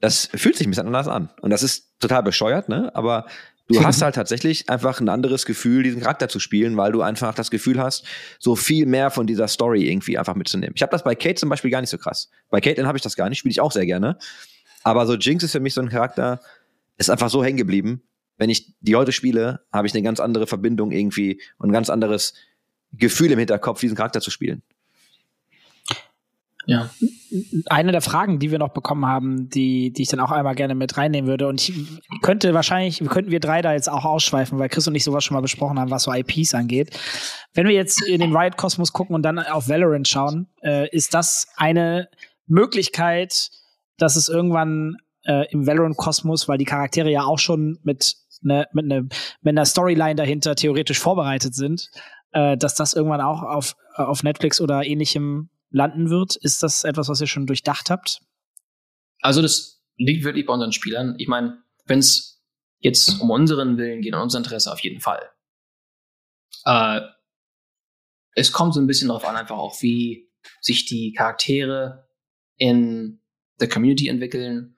[0.00, 1.30] das fühlt sich ein bisschen anders an.
[1.40, 2.94] Und das ist total bescheuert, ne?
[2.94, 3.26] Aber
[3.66, 7.34] du hast halt tatsächlich einfach ein anderes Gefühl, diesen Charakter zu spielen, weil du einfach
[7.34, 8.06] das Gefühl hast,
[8.38, 10.72] so viel mehr von dieser Story irgendwie einfach mitzunehmen.
[10.74, 12.30] Ich habe das bei Kate zum Beispiel gar nicht so krass.
[12.50, 14.18] Bei Caitlyn habe ich das gar nicht, spiele ich auch sehr gerne.
[14.84, 16.40] Aber so Jinx ist für mich so ein Charakter,
[16.96, 18.02] ist einfach so hängen geblieben.
[18.36, 21.90] Wenn ich die heute spiele, habe ich eine ganz andere Verbindung irgendwie und ein ganz
[21.90, 22.34] anderes
[22.92, 24.62] Gefühl im Hinterkopf, diesen Charakter zu spielen.
[26.68, 26.90] Ja.
[27.70, 30.74] Eine der Fragen, die wir noch bekommen haben, die, die ich dann auch einmal gerne
[30.74, 31.48] mit reinnehmen würde.
[31.48, 31.72] Und ich
[32.20, 35.34] könnte wahrscheinlich, könnten wir drei da jetzt auch ausschweifen, weil Chris und ich sowas schon
[35.34, 36.90] mal besprochen haben, was so IPs angeht.
[37.54, 41.46] Wenn wir jetzt in den Riot-Kosmos gucken und dann auf Valorant schauen, äh, ist das
[41.56, 42.10] eine
[42.46, 43.48] Möglichkeit,
[43.96, 48.84] dass es irgendwann äh, im Valorant-Kosmos, weil die Charaktere ja auch schon mit, ne, mit,
[48.84, 49.08] ne,
[49.40, 51.88] mit einer Storyline dahinter theoretisch vorbereitet sind,
[52.32, 56.36] äh, dass das irgendwann auch auf, auf Netflix oder ähnlichem landen wird?
[56.36, 58.20] Ist das etwas, was ihr schon durchdacht habt?
[59.20, 61.14] Also das liegt wirklich bei unseren Spielern.
[61.18, 62.42] Ich meine, wenn es
[62.78, 65.30] jetzt um unseren Willen geht, um unser Interesse auf jeden Fall.
[66.64, 67.00] Äh,
[68.34, 72.08] es kommt so ein bisschen darauf an, einfach auch, wie sich die Charaktere
[72.56, 73.20] in
[73.60, 74.76] der Community entwickeln.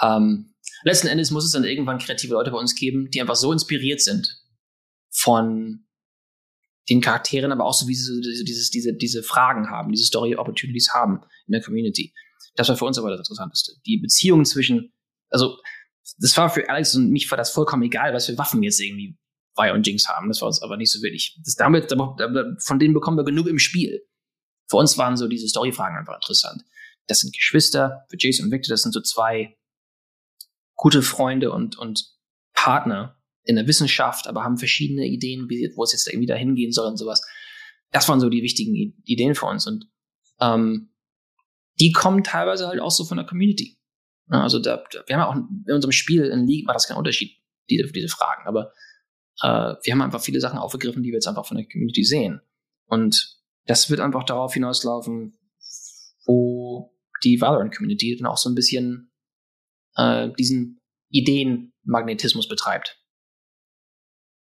[0.00, 0.54] Ähm,
[0.84, 4.00] letzten Endes muss es dann irgendwann kreative Leute bei uns geben, die einfach so inspiriert
[4.00, 4.40] sind
[5.10, 5.86] von
[6.88, 10.36] den Charakteren, aber auch so wie sie diese, dieses, diese, diese Fragen haben, diese Story
[10.36, 12.14] Opportunities haben in der Community.
[12.54, 13.72] Das war für uns aber das Interessanteste.
[13.86, 14.92] Die Beziehung zwischen,
[15.30, 15.58] also
[16.18, 19.16] das war für Alex und mich war das vollkommen egal, was für Waffen jetzt irgendwie
[19.56, 20.28] Vi und Jinx haben.
[20.28, 21.38] Das war uns aber nicht so wichtig.
[21.44, 21.92] Das damit,
[22.62, 24.02] von denen bekommen wir genug im Spiel.
[24.68, 26.62] Für uns waren so diese Storyfragen einfach interessant.
[27.06, 29.56] Das sind Geschwister, für Jason und Victor, das sind so zwei
[30.74, 32.06] gute Freunde und, und
[32.54, 36.72] Partner in der Wissenschaft, aber haben verschiedene Ideen, wie, wo es jetzt irgendwie dahin gehen
[36.72, 37.22] soll und sowas.
[37.90, 38.74] Das waren so die wichtigen
[39.04, 39.86] Ideen für uns und
[40.40, 40.90] ähm,
[41.80, 43.78] die kommen teilweise halt auch so von der Community.
[44.28, 47.36] Also da, wir haben auch in unserem Spiel in League war das kein Unterschied,
[47.68, 48.72] diese, diese Fragen, aber
[49.42, 52.40] äh, wir haben einfach viele Sachen aufgegriffen, die wir jetzt einfach von der Community sehen.
[52.86, 55.38] Und das wird einfach darauf hinauslaufen,
[56.26, 59.12] wo die Valorant-Community dann auch so ein bisschen
[59.96, 60.80] äh, diesen
[61.10, 63.01] Ideenmagnetismus betreibt.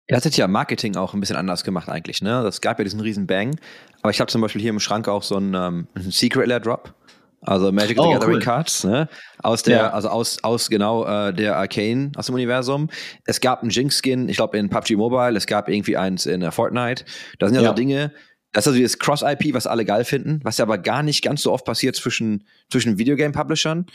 [0.08, 2.42] Ihr hattet ja Marketing auch ein bisschen anders gemacht eigentlich, ne?
[2.42, 3.58] Das gab ja diesen riesen Bang.
[4.02, 6.92] Aber ich habe zum Beispiel hier im Schrank auch so einen, ähm, Secret Lair Drop.
[7.40, 8.40] Also Magic the Oh, Gathering cool.
[8.40, 9.08] Cards, ne?
[9.42, 9.90] Aus der, Ja.
[9.90, 12.88] also aus, aus genau äh, der Arcane aus dem Universum.
[13.26, 16.50] Es gab einen Jinx-Skin, ich glaube in PUBG Mobile, es gab irgendwie eins in äh,
[16.50, 17.04] Fortnite.
[17.38, 17.68] Das sind ja, Ja.
[17.68, 18.12] so Dinge,
[18.52, 21.42] das ist also dieses Cross-IP, was alle geil finden, was ja aber gar nicht ganz
[21.42, 23.86] so oft passiert zwischen, zwischen Videogame-Publishern.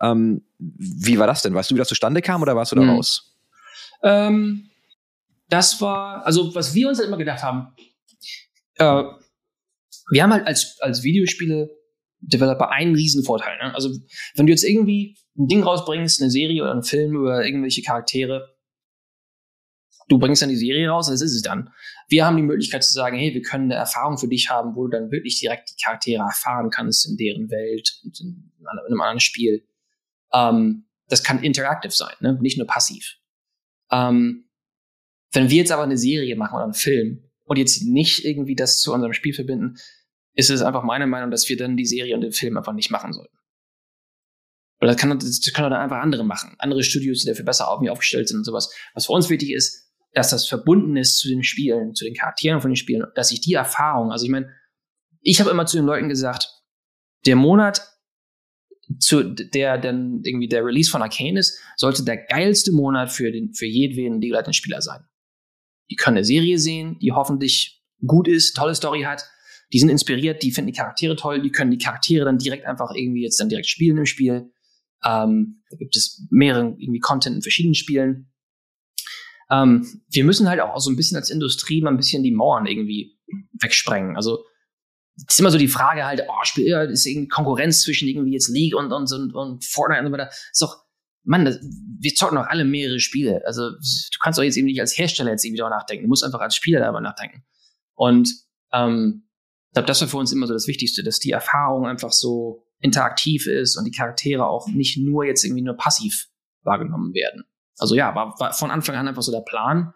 [0.00, 1.54] Ähm, wie war das denn?
[1.54, 2.90] Weißt du, wie das zustande kam oder warst du da Hm.
[2.90, 3.34] raus?
[4.02, 4.70] Ähm,
[5.48, 7.74] das war, also was wir uns halt immer gedacht haben,
[8.76, 9.04] äh,
[10.10, 13.56] wir haben halt als, als Videospiele-Developer einen riesen Vorteil.
[13.58, 13.74] Ne?
[13.74, 13.90] Also
[14.34, 18.54] wenn du jetzt irgendwie ein Ding rausbringst, eine Serie oder einen Film über irgendwelche Charaktere,
[20.08, 21.70] du bringst dann die Serie raus und das ist es dann.
[22.08, 24.84] Wir haben die Möglichkeit zu sagen, hey, wir können eine Erfahrung für dich haben, wo
[24.84, 29.20] du dann wirklich direkt die Charaktere erfahren kannst in deren Welt und in, einem anderen
[29.20, 29.66] Spiel.
[30.32, 32.38] Ähm, das kann interactive sein, ne?
[32.40, 33.16] nicht nur passiv.
[33.90, 34.48] Ähm,
[35.34, 38.80] wenn wir jetzt aber eine Serie machen oder einen Film und jetzt nicht irgendwie das
[38.80, 39.76] zu unserem Spiel verbinden,
[40.34, 42.90] ist es einfach meine Meinung, dass wir dann die Serie und den Film einfach nicht
[42.90, 43.36] machen sollten.
[44.80, 46.56] Oder das, kann, das können dann einfach andere machen.
[46.58, 48.74] Andere Studios, die dafür besser aufgestellt sind und sowas.
[48.94, 52.60] Was für uns wichtig ist, dass das verbunden ist zu den Spielen, zu den Charakteren
[52.60, 54.52] von den Spielen, dass ich die Erfahrung, also ich meine,
[55.20, 56.48] ich habe immer zu den Leuten gesagt,
[57.26, 57.80] der Monat,
[58.98, 63.54] zu der dann irgendwie der Release von Arcane ist, sollte der geilste Monat für den
[63.54, 65.04] für jedweden league Spieler sein.
[65.90, 69.24] Die können eine Serie sehen, die hoffentlich gut ist, tolle Story hat.
[69.72, 72.92] Die sind inspiriert, die finden die Charaktere toll, die können die Charaktere dann direkt einfach
[72.94, 74.52] irgendwie jetzt dann direkt spielen im Spiel.
[75.04, 78.30] Ähm, da gibt es mehrere irgendwie Content in verschiedenen Spielen.
[79.50, 82.66] Ähm, wir müssen halt auch so ein bisschen als Industrie mal ein bisschen die Mauern
[82.66, 83.18] irgendwie
[83.60, 84.16] wegsprengen.
[84.16, 84.44] Also
[85.16, 88.48] es ist immer so die Frage halt, oh, Spiel, ist irgendwie Konkurrenz zwischen irgendwie jetzt
[88.48, 90.30] League und, und, und, und Fortnite und so weiter.
[90.30, 90.83] Ist doch,
[91.24, 93.42] Mann, das, wir zocken doch alle mehrere Spiele.
[93.46, 96.04] Also du kannst doch jetzt eben nicht als Hersteller jetzt irgendwie darüber nachdenken.
[96.04, 97.44] Du musst einfach als Spieler darüber nachdenken.
[97.94, 98.30] Und
[98.72, 99.28] ähm,
[99.68, 102.66] ich glaube, das war für uns immer so das Wichtigste, dass die Erfahrung einfach so
[102.80, 106.28] interaktiv ist und die Charaktere auch nicht nur jetzt irgendwie nur passiv
[106.62, 107.44] wahrgenommen werden.
[107.78, 109.92] Also ja, war, war von Anfang an einfach so der Plan.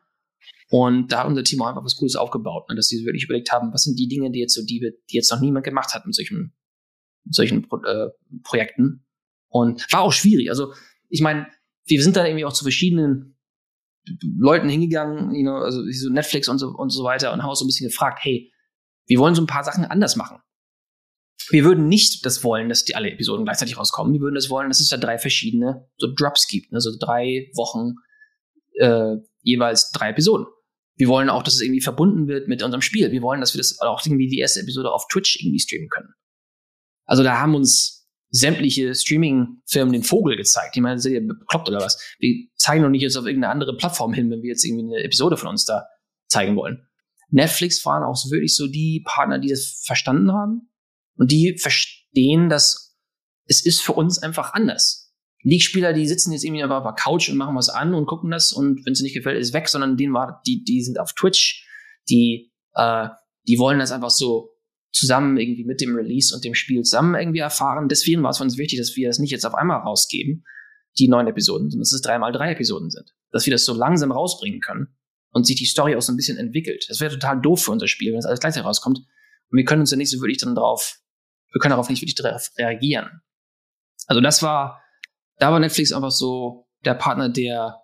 [0.70, 3.53] Und da hat unser Team auch einfach was Cooles aufgebaut, ne, dass sie wirklich überlegt
[3.53, 6.05] haben, was sind die Dinge, die jetzt so, die, die jetzt noch niemand gemacht hat
[6.05, 6.55] mit solchen,
[7.24, 8.11] mit solchen Pro äh,
[8.43, 9.07] Projekten.
[9.49, 10.51] Und war auch schwierig.
[10.51, 10.74] Also,
[11.09, 11.47] ich meine,
[11.87, 13.39] wir sind da irgendwie auch zu verschiedenen
[14.39, 17.57] Leuten hingegangen, you know, also so Netflix und so, und so weiter und haben auch
[17.57, 18.53] so ein bisschen gefragt, hey,
[19.07, 20.39] wir wollen so ein paar Sachen anders machen.
[21.51, 24.13] Wir würden nicht das wollen, dass die alle Episoden gleichzeitig rauskommen.
[24.13, 26.81] Wir würden das wollen, dass es da drei verschiedene so Drops gibt, ne?
[26.81, 27.95] so drei Wochen
[28.79, 30.47] äh, jeweils drei Episoden.
[30.97, 33.13] Wir wollen auch, dass es irgendwie verbunden wird mit unserem Spiel.
[33.13, 36.13] Wir wollen, dass wir das auch irgendwie die erste Episode auf Twitch irgendwie streamen können.
[37.07, 37.98] Also da haben uns
[38.31, 40.76] sämtliche Streaming-Firmen den Vogel gezeigt.
[40.76, 41.99] Ich meine, seid ihr bekloppt oder was?
[42.18, 45.05] Wir zeigen doch nicht jetzt auf irgendeine andere Plattform hin, wenn wir jetzt irgendwie eine
[45.05, 45.87] Episode von uns da
[46.29, 46.87] zeigen wollen.
[47.31, 50.70] Netflix waren auch wirklich so die Partner, die das verstanden haben
[51.16, 52.97] und die verstehen, dass
[53.47, 55.14] es ist für uns einfach anders.
[55.43, 58.53] League-Spieler, die sitzen jetzt irgendwie auf der Couch und machen was an und gucken das
[58.53, 61.66] und wenn es nicht gefällt, ist weg, sondern denen war, die, die sind auf Twitch,
[62.11, 63.09] die, äh,
[63.47, 64.51] die wollen das einfach so
[64.93, 67.89] zusammen irgendwie mit dem Release und dem Spiel zusammen irgendwie erfahren.
[67.89, 70.45] Deswegen war es für uns wichtig, dass wir das nicht jetzt auf einmal rausgeben,
[70.99, 73.14] die neuen Episoden, sondern dass es dreimal drei Episoden sind.
[73.30, 74.89] Dass wir das so langsam rausbringen können
[75.30, 76.86] und sich die Story auch so ein bisschen entwickelt.
[76.89, 78.99] Das wäre total doof für unser Spiel, wenn es alles gleichzeitig rauskommt.
[78.99, 80.99] Und wir können uns ja nicht so wirklich dann drauf,
[81.53, 83.22] wir können darauf nicht wirklich drauf reagieren.
[84.07, 84.82] Also das war,
[85.39, 87.80] da war Netflix einfach so der Partner, der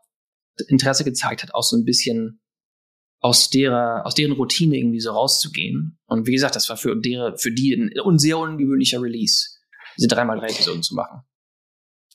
[0.69, 2.41] Interesse gezeigt hat, auch so ein bisschen
[3.25, 5.99] aus derer, aus deren Routine irgendwie so rauszugehen.
[6.05, 9.49] Und wie gesagt, das war für, deren, für die ein, sehr ungewöhnlicher Release,
[9.97, 11.23] diese 3x3 Episoden zu machen.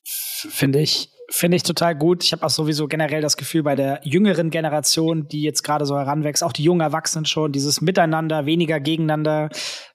[0.04, 2.24] Finde ich, finde ich total gut.
[2.24, 5.98] Ich habe auch sowieso generell das Gefühl bei der jüngeren Generation, die jetzt gerade so
[5.98, 9.50] heranwächst, auch die jungen Erwachsenen schon, dieses Miteinander, weniger gegeneinander,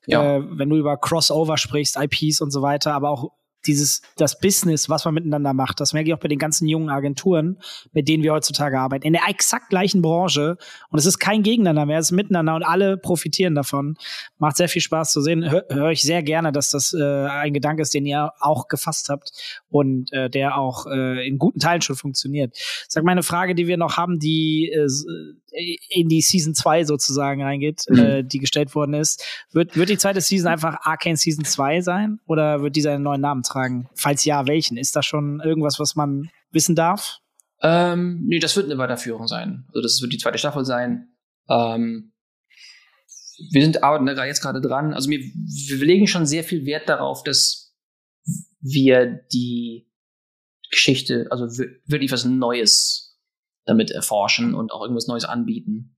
[0.09, 0.39] Ja.
[0.39, 3.31] äh, wenn du über Crossover sprichst, IPs und so weiter, aber auch
[3.67, 6.91] dieses, das Business, was man miteinander macht, das merke ich auch bei den ganzen jungen
[6.91, 7.59] Agenturen,
[7.93, 10.57] mit denen wir heutzutage arbeiten, in der exakt gleichen Branche.
[10.91, 13.97] Und es ist kein Gegeneinander mehr, es ist miteinander und alle profitieren davon.
[14.39, 15.51] Macht sehr viel Spaß zu sehen.
[15.51, 19.09] Hör, höre ich sehr gerne, dass das äh, ein Gedanke ist, den ihr auch gefasst
[19.09, 19.33] habt
[19.69, 22.57] und äh, der auch äh, in guten Teilen schon funktioniert.
[22.89, 24.89] Sag mal eine Frage, die wir noch haben, die äh,
[25.89, 27.99] in die Season 2 sozusagen reingeht, Mhm.
[27.99, 29.25] äh, die gestellt worden ist.
[29.53, 33.21] Wird, wird die zweite Season einfach Arcane Season 2 sein oder wird dieser einen neuen
[33.21, 33.89] Namen tragen?
[33.95, 34.77] Falls ja, welchen?
[34.77, 37.19] Ist das schon irgendwas, was man wissen darf?
[37.63, 39.65] Ähm, nee, das wird eine Weiterführung sein.
[39.69, 41.09] Also das wird die zweite Staffel sein.
[41.49, 42.13] Ähm,
[43.51, 44.93] wir sind arbeiten da jetzt gerade dran.
[44.95, 47.75] Also wir, wir legen schon sehr viel Wert darauf, dass
[48.61, 49.89] wir die
[50.71, 53.04] Geschichte, also wir- wirklich was Neues
[53.65, 55.97] damit erforschen und auch irgendwas Neues anbieten.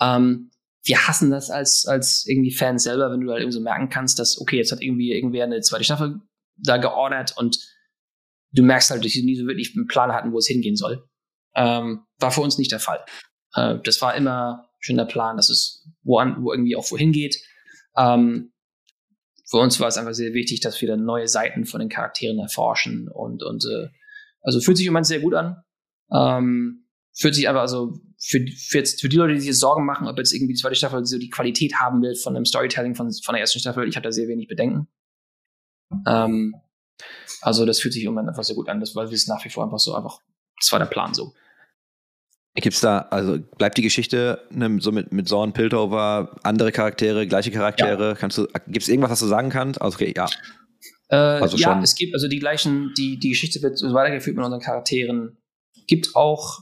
[0.00, 0.50] Ähm,
[0.84, 4.18] wir hassen das als, als irgendwie Fans selber, wenn du halt irgendwie so merken kannst,
[4.18, 6.20] dass, okay, jetzt hat irgendwie irgendwer eine zweite Staffel
[6.56, 7.58] da geordert und
[8.52, 11.08] du merkst halt, dass sie nie so wirklich einen Plan hatten, wo es hingehen soll.
[11.54, 13.04] Ähm, war für uns nicht der Fall.
[13.54, 17.12] Äh, das war immer schon der Plan, dass es wo, an, wo irgendwie auch wohin
[17.12, 17.36] geht.
[17.96, 18.52] Ähm,
[19.48, 22.38] für uns war es einfach sehr wichtig, dass wir dann neue Seiten von den Charakteren
[22.38, 23.88] erforschen und, und äh,
[24.40, 25.62] also fühlt sich im Moment sehr gut an.
[26.12, 26.81] Ähm,
[27.14, 30.16] fühlt sich aber also für, für, jetzt, für die Leute, die sich Sorgen machen, ob
[30.18, 33.34] jetzt irgendwie die zweite Staffel so die Qualität haben will von dem Storytelling von, von
[33.34, 34.88] der ersten Staffel, ich habe da sehr wenig Bedenken.
[36.06, 36.54] Ähm,
[37.40, 39.50] also das fühlt sich Moment einfach sehr gut an, das, weil wir es nach wie
[39.50, 40.18] vor einfach so einfach,
[40.58, 41.34] das war der Plan so.
[42.54, 47.50] Gibt's da, also bleibt die Geschichte ne, so mit, mit Zorn, Piltover, andere Charaktere, gleiche
[47.50, 48.14] Charaktere?
[48.18, 49.80] Kannst du, gibt's irgendwas, was du sagen kannst?
[49.80, 50.26] Also, okay, ja.
[51.08, 54.36] Äh, Also ja, schon- es gibt also die gleichen, die, die Geschichte wird so weitergeführt
[54.36, 55.38] mit unseren Charakteren.
[55.86, 56.60] Gibt auch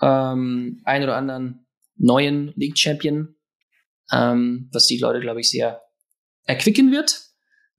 [0.00, 3.34] ähm, einen oder anderen neuen League Champion,
[4.12, 5.82] ähm, was die Leute, glaube ich, sehr
[6.44, 7.20] erquicken wird.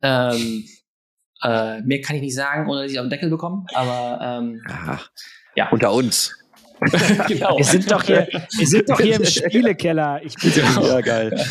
[0.01, 0.65] Ähm,
[1.43, 4.61] äh, mehr kann ich nicht sagen, ohne dass ich auf den Deckel bekomme, aber ähm,
[4.67, 5.09] Ach,
[5.55, 5.69] ja.
[5.69, 6.35] unter uns.
[7.27, 7.57] genau.
[7.57, 10.21] Wir sind doch hier, wir sind doch hier im Spielekeller.
[10.23, 11.45] Ich bin Ja, geil.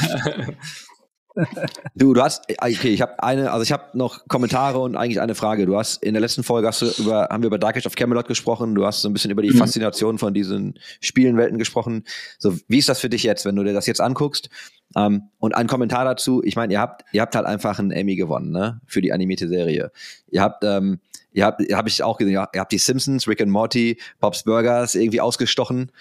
[1.95, 5.35] Du, du hast, okay, ich habe eine, also ich habe noch Kommentare und eigentlich eine
[5.35, 5.67] Frage.
[5.67, 7.95] Du hast in der letzten Folge hast du über, haben wir über Dark Age of
[7.95, 8.75] Camelot gesprochen.
[8.75, 9.59] Du hast so ein bisschen über die Mhm.
[9.59, 12.05] Faszination von diesen Spielenwelten gesprochen.
[12.39, 14.49] So, wie ist das für dich jetzt, wenn du dir das jetzt anguckst?
[14.97, 16.43] Ähm, und ein Kommentar dazu.
[16.45, 19.47] Ich meine, ihr habt, ihr habt halt einfach einen Emmy gewonnen, ne, für die animierte
[19.49, 19.93] Serie.
[20.31, 21.01] Ihr habt, ähm,
[21.33, 24.95] ihr habt, habe ich auch gesehen, ihr habt die Simpsons, Rick and Morty, Bob's Burgers
[24.95, 25.93] irgendwie ausgestochen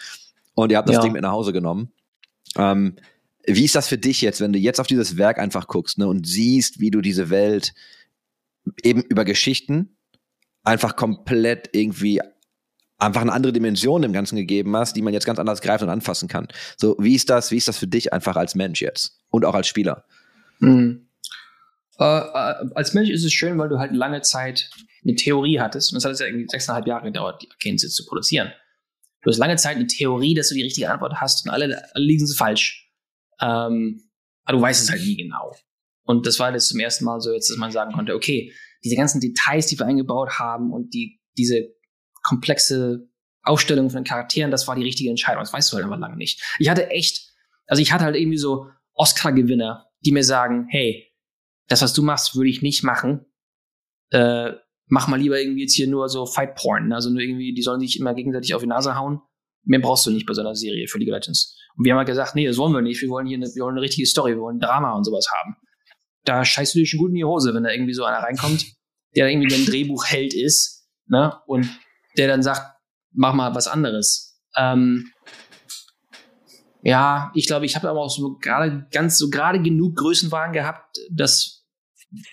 [0.56, 1.02] und ihr habt das Ja.
[1.02, 1.92] Ding mit nach Hause genommen.
[2.58, 2.96] Ähm,
[3.48, 6.08] wie ist das für dich jetzt, wenn du jetzt auf dieses Werk einfach guckst ne,
[6.08, 7.74] und siehst, wie du diese Welt
[8.84, 9.98] eben über Geschichten
[10.64, 12.22] einfach komplett irgendwie
[12.98, 15.91] einfach eine andere Dimension im Ganzen gegeben hast, die man jetzt ganz anders greifen und
[15.91, 16.48] anfassen kann.
[16.76, 19.56] So, wie ist das, wie ist das für dich einfach als Mensch jetzt und auch
[19.56, 20.04] als Spieler?
[20.60, 21.08] Mhm.
[22.00, 24.70] Äh, als Mensch ist es schön, weil du halt lange Zeit
[25.04, 25.91] eine Theorie hattest.
[25.91, 28.52] Und das hat es ja irgendwie sechseinhalb Jahre gedauert, die jetzt zu produzieren.
[29.22, 32.06] Du hast lange Zeit eine Theorie, dass du die richtige Antwort hast und alle, alle
[32.06, 32.87] liegen sie falsch.
[33.42, 34.10] Ähm,
[34.46, 35.56] aber du weißt es halt nie genau.
[36.04, 38.96] Und das war jetzt zum ersten Mal so, jetzt, dass man sagen konnte, okay, diese
[38.96, 41.68] ganzen Details, die wir eingebaut haben und die, diese
[42.24, 43.10] komplexe
[43.44, 45.42] Aufstellung von Charakteren, das war die richtige Entscheidung.
[45.42, 46.42] Das weißt du halt einfach lange nicht.
[46.60, 47.34] Ich hatte echt,
[47.68, 51.12] also ich hatte halt irgendwie so Oscar-Gewinner, die mir sagen, hey,
[51.68, 53.26] das, was du machst, würde ich nicht machen.
[54.12, 54.54] Äh,
[54.86, 56.88] mach mal lieber irgendwie jetzt hier nur so Fight Porn.
[56.88, 56.96] ne?
[56.96, 59.22] Also nur irgendwie, die sollen sich immer gegenseitig auf die Nase hauen.
[59.68, 61.57] Mehr brauchst du nicht bei so einer Serie für League of Legends.
[61.76, 63.01] Und wir haben halt gesagt, nee, das wollen wir nicht.
[63.01, 65.57] Wir wollen hier eine, wir wollen eine richtige Story, wir wollen Drama und sowas haben.
[66.24, 68.65] Da scheißt du dich schon gut in die Hose, wenn da irgendwie so einer reinkommt,
[69.15, 71.34] der irgendwie ein Drehbuchheld ist, ne?
[71.47, 71.70] Und
[72.18, 72.61] der dann sagt,
[73.11, 74.41] mach mal was anderes.
[74.55, 75.11] Ähm,
[76.82, 80.97] ja, ich glaube, ich habe aber auch so gerade ganz so gerade genug Größenwahn gehabt,
[81.11, 81.65] dass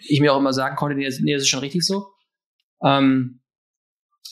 [0.07, 2.07] ich mir auch immer sagen konnte, nee, das nee, das ist schon richtig so.
[2.85, 3.41] Ähm,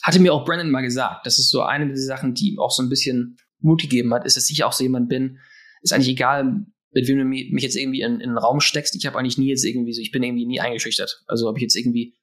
[0.03, 2.71] hatte mir auch Brandon mal gesagt, das ist so eine dieser Sachen, die ihm auch
[2.71, 5.39] so ein bisschen Mut gegeben hat, ist, dass ich auch so jemand bin,
[5.81, 6.43] ist eigentlich egal,
[6.91, 9.37] mit wem du mi- mich jetzt irgendwie in, in einen Raum steckst, ich habe eigentlich
[9.37, 11.23] nie jetzt irgendwie so, ich bin irgendwie nie eingeschüchtert.
[11.27, 12.15] Also ob ich jetzt irgendwie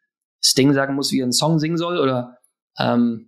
[0.44, 2.36] Sting sagen muss, wie er einen Song singen soll oder
[2.78, 3.26] ähm,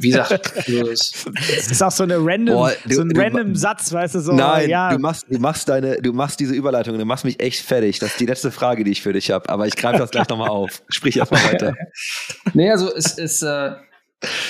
[0.00, 3.54] wie gesagt, ist, Das ist auch so eine random, Boah, du- so ein du- random
[3.54, 4.32] Satz, weißt du, so.
[4.32, 7.60] Nein, ja, du machst, du machst deine, du machst diese Überleitung, du machst mich echt
[7.60, 7.98] fertig.
[7.98, 9.48] Das ist die letzte Frage, die ich für dich habe.
[9.50, 10.82] Aber ich greife das gleich nochmal auf.
[10.88, 11.74] Sprich erstmal weiter.
[12.54, 13.72] Nee, also es, es, äh,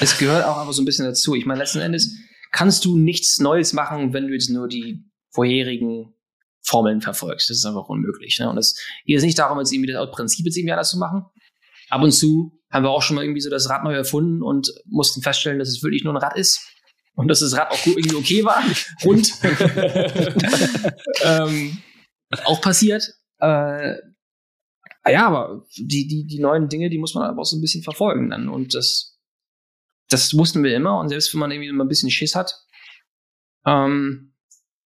[0.00, 1.34] es gehört auch einfach so ein bisschen dazu.
[1.34, 2.16] Ich meine, letzten Endes
[2.52, 6.14] kannst du nichts Neues machen, wenn du jetzt nur die vorherigen
[6.62, 7.50] Formeln verfolgst.
[7.50, 8.38] Das ist einfach unmöglich.
[8.38, 8.48] Ne?
[8.48, 11.24] Und es geht nicht darum, jetzt irgendwie das Prinzip jetzt irgendwie anders zu machen.
[11.88, 14.72] Ab und zu haben wir auch schon mal irgendwie so das Rad neu erfunden und
[14.86, 16.60] mussten feststellen, dass es wirklich nur ein Rad ist
[17.14, 18.62] und dass das Rad auch irgendwie okay war.
[19.04, 19.32] Und
[21.22, 21.78] ähm,
[22.44, 23.04] auch passiert.
[23.38, 23.94] Äh,
[25.08, 27.84] ja, aber die, die, die neuen Dinge, die muss man aber auch so ein bisschen
[27.84, 28.48] verfolgen dann.
[28.48, 29.15] Und das,
[30.08, 30.98] das wussten wir immer.
[30.98, 32.54] Und selbst wenn man irgendwie mal ein bisschen Schiss hat,
[33.66, 34.34] ähm,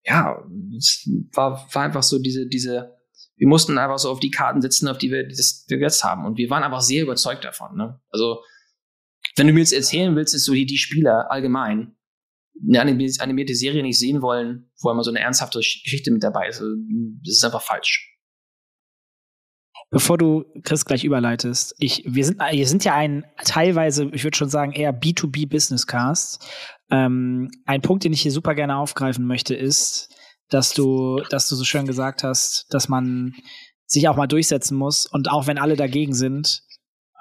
[0.04, 0.42] ja,
[0.76, 2.96] es war, war einfach so diese, diese,
[3.36, 6.24] wir mussten einfach so auf die Karten setzen, auf die wir das wir jetzt haben.
[6.24, 7.76] Und wir waren einfach sehr überzeugt davon.
[7.76, 8.00] Ne?
[8.08, 8.40] Also,
[9.36, 11.96] wenn du mir jetzt erzählen willst, dass so die, die Spieler allgemein
[12.66, 16.60] eine animierte Serie nicht sehen wollen, wo immer so eine ernsthafte Geschichte mit dabei ist,
[16.60, 18.09] das ist einfach falsch.
[19.91, 24.36] Bevor du Chris gleich überleitest, ich, wir sind, wir sind ja ein teilweise, ich würde
[24.36, 26.47] schon sagen, eher B2B Business Cast.
[26.91, 30.14] Ähm, ein Punkt, den ich hier super gerne aufgreifen möchte, ist,
[30.49, 33.34] dass du, dass du so schön gesagt hast, dass man
[33.86, 36.62] sich auch mal durchsetzen muss und auch wenn alle dagegen sind,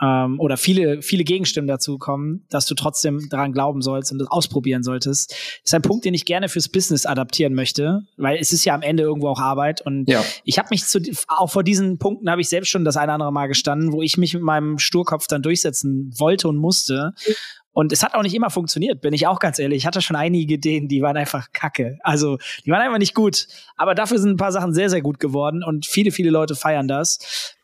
[0.02, 4.30] ähm, oder viele, viele Gegenstimmen dazu kommen, dass du trotzdem daran glauben sollst und das
[4.30, 5.32] ausprobieren solltest.
[5.32, 8.74] Das ist ein Punkt, den ich gerne fürs Business adaptieren möchte, weil es ist ja
[8.74, 10.24] am Ende irgendwo auch Arbeit und ja.
[10.44, 13.14] ich habe mich zu, auch vor diesen Punkten habe ich selbst schon das eine oder
[13.14, 17.14] andere Mal gestanden, wo ich mich mit meinem Sturkopf dann durchsetzen wollte und musste.
[17.72, 19.78] Und es hat auch nicht immer funktioniert, bin ich auch ganz ehrlich.
[19.78, 21.98] Ich hatte schon einige Ideen, die waren einfach kacke.
[22.02, 23.48] Also, die waren einfach nicht gut.
[23.78, 26.88] Aber dafür sind ein paar Sachen sehr, sehr gut geworden und viele, viele Leute feiern
[26.88, 27.56] das.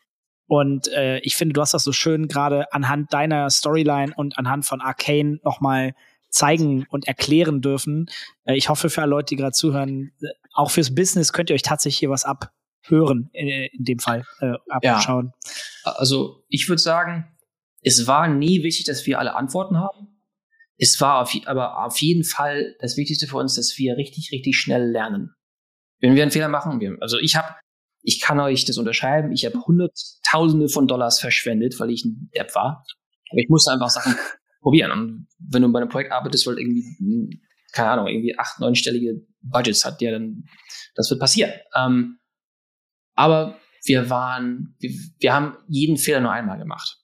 [0.46, 4.64] Und äh, ich finde, du hast das so schön gerade anhand deiner Storyline und anhand
[4.64, 5.94] von Arcane nochmal
[6.30, 8.06] zeigen und erklären dürfen.
[8.44, 11.54] Äh, ich hoffe für alle Leute, die gerade zuhören, äh, auch fürs Business könnt ihr
[11.54, 15.32] euch tatsächlich hier was abhören, äh, in dem Fall äh, abschauen.
[15.84, 15.92] Ja.
[15.92, 17.26] Also ich würde sagen,
[17.82, 20.08] es war nie wichtig, dass wir alle Antworten haben.
[20.78, 24.56] Es war auf, aber auf jeden Fall das Wichtigste für uns, dass wir richtig, richtig
[24.56, 25.34] schnell lernen.
[26.00, 27.54] Wenn wir einen Fehler machen, wir, also ich habe
[28.06, 29.32] ich kann euch das unterschreiben.
[29.32, 32.84] Ich habe Hunderttausende von Dollars verschwendet, weil ich ein Depp war.
[33.30, 34.14] Aber ich musste einfach Sachen
[34.60, 34.92] probieren.
[34.92, 37.40] Und wenn du bei einem Projekt arbeitest, weil irgendwie,
[37.72, 40.44] keine Ahnung, irgendwie acht, neunstellige Budgets hat, ja, dann,
[40.94, 41.50] das wird passieren.
[41.74, 42.20] Ähm,
[43.16, 46.98] aber wir waren, wir, wir haben jeden Fehler nur einmal gemacht.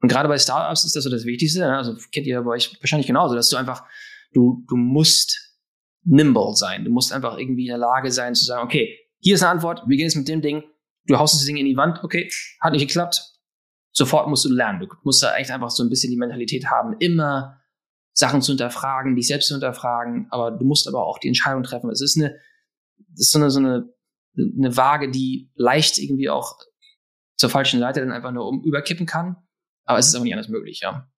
[0.00, 1.60] Und gerade bei Startups ist das so das Wichtigste.
[1.60, 1.76] Ne?
[1.76, 3.84] Also kennt ihr bei euch wahrscheinlich genauso, dass du einfach,
[4.32, 5.60] du, du musst
[6.02, 6.84] nimble sein.
[6.84, 9.82] Du musst einfach irgendwie in der Lage sein zu sagen, okay, hier ist eine Antwort,
[9.86, 10.62] wir gehen jetzt mit dem Ding,
[11.06, 13.22] du haust das Ding in die Wand, okay, hat nicht geklappt,
[13.90, 14.80] sofort musst du lernen.
[14.80, 17.58] Du musst da echt einfach so ein bisschen die Mentalität haben, immer
[18.12, 21.90] Sachen zu hinterfragen, dich selbst zu hinterfragen, aber du musst aber auch die Entscheidung treffen.
[21.90, 22.38] Es ist eine,
[22.98, 23.88] das ist so eine, so eine,
[24.36, 26.58] eine Waage, die leicht irgendwie auch
[27.36, 29.36] zur falschen Seite dann einfach nur um, überkippen kann.
[29.86, 31.08] Aber es ist auch nicht anders möglich, ja.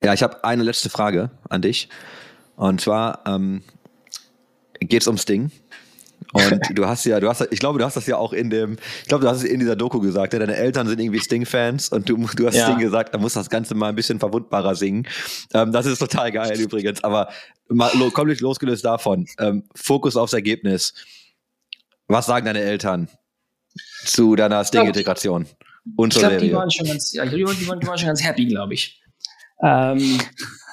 [0.00, 1.88] Ja, ich habe eine letzte Frage an dich.
[2.54, 3.64] Und zwar ähm,
[4.78, 5.50] geht es ums Ding.
[6.32, 8.76] Und du hast ja, du hast, ich glaube, du hast das ja auch in dem,
[9.02, 11.90] ich glaube, du hast es in dieser Doku gesagt, ja, deine Eltern sind irgendwie Sting-Fans
[11.90, 12.66] und du, du hast ja.
[12.66, 15.06] Sting gesagt, da muss das Ganze mal ein bisschen verwundbarer singen.
[15.54, 17.28] Ähm, das ist total geil übrigens, aber
[17.68, 19.26] mal, komm nicht losgelöst davon.
[19.38, 20.94] Ähm, Fokus aufs Ergebnis.
[22.08, 23.08] Was sagen deine Eltern
[24.04, 25.46] zu deiner Sting-Integration?
[25.96, 28.22] Und ich glaube, die waren schon ganz, ja, die die waren, die waren schon ganz
[28.22, 29.00] happy, glaube ich.
[29.62, 30.18] Ähm,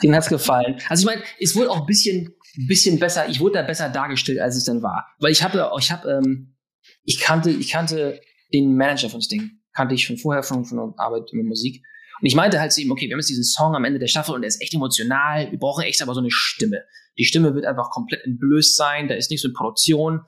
[0.02, 0.82] denen hat's gefallen.
[0.90, 3.90] Also ich meine, es wurde auch ein bisschen ein bisschen besser, ich wurde da besser
[3.90, 5.08] dargestellt, als es dann war.
[5.20, 6.56] Weil ich habe, ich habe, ähm,
[7.04, 8.20] ich kannte, ich kannte
[8.54, 11.84] den Manager von Sting, kannte ich schon vorher von, von Arbeit mit Musik.
[12.22, 14.08] Und ich meinte halt zu ihm, okay, wir haben jetzt diesen Song am Ende der
[14.08, 16.84] Staffel und der ist echt emotional, wir brauchen echt aber so eine Stimme.
[17.18, 20.22] Die Stimme wird einfach komplett entblößt sein, da ist nichts mit Produktion,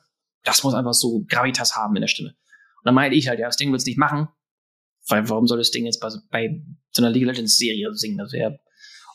[0.44, 2.30] das muss einfach so Gravitas haben in der Stimme.
[2.30, 4.28] Und dann meinte ich halt, ja, das Ding wird's nicht machen,
[5.08, 6.62] weil warum soll das Ding jetzt bei, bei
[6.92, 8.20] so einer League Legends Serie singen?
[8.20, 8.60] Also er, und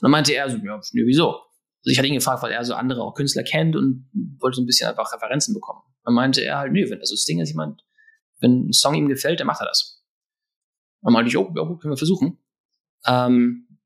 [0.02, 1.36] dann meinte er so, ja, nö, wieso?
[1.82, 4.62] Also ich hatte ihn gefragt, weil er so andere auch Künstler kennt und wollte so
[4.62, 5.80] ein bisschen einfach Referenzen bekommen.
[6.04, 7.82] Dann meinte er halt, nö, wenn also das Ding ist jemand,
[8.40, 10.02] wenn ein Song ihm gefällt, dann macht er das.
[11.02, 12.38] Dann meinte ich, oh, ja gut, können wir versuchen.
[13.06, 13.78] Ähm,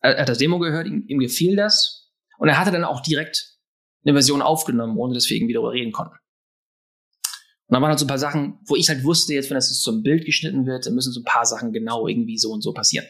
[0.00, 3.58] er, hat das Demo gehört, ihm, ihm gefiel das und er hatte dann auch direkt
[4.04, 6.14] eine Version aufgenommen, ohne dass wir irgendwie darüber reden konnten.
[6.14, 9.68] Und dann waren halt so ein paar Sachen, wo ich halt wusste, jetzt, wenn das
[9.68, 12.62] jetzt zum Bild geschnitten wird, dann müssen so ein paar Sachen genau irgendwie so und
[12.62, 13.06] so passieren.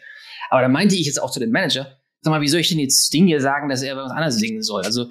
[0.51, 2.79] Aber da meinte ich jetzt auch zu dem Manager, sag mal, wie soll ich denn
[2.79, 4.85] jetzt Sting hier sagen, dass er was anderes singen soll?
[4.85, 5.11] Also,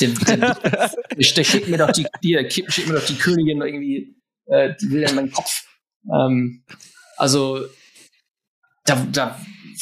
[0.00, 4.16] der, der, der, der schickt mir doch die, die schickt mir doch die Königin irgendwie,
[4.46, 5.64] äh, die will in meinen Kopf.
[6.12, 6.64] Ähm,
[7.16, 7.64] also,
[8.84, 9.40] da, da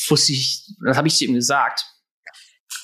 [0.09, 1.85] wusste ich, das habe ich zu ihm gesagt.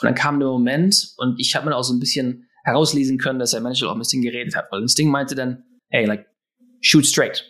[0.01, 3.39] Und dann kam der Moment und ich habe mir auch so ein bisschen herauslesen können,
[3.39, 6.27] dass er manchmal auch mit Sting geredet hat, weil Sting meinte dann, hey, like,
[6.81, 7.45] shoot straight.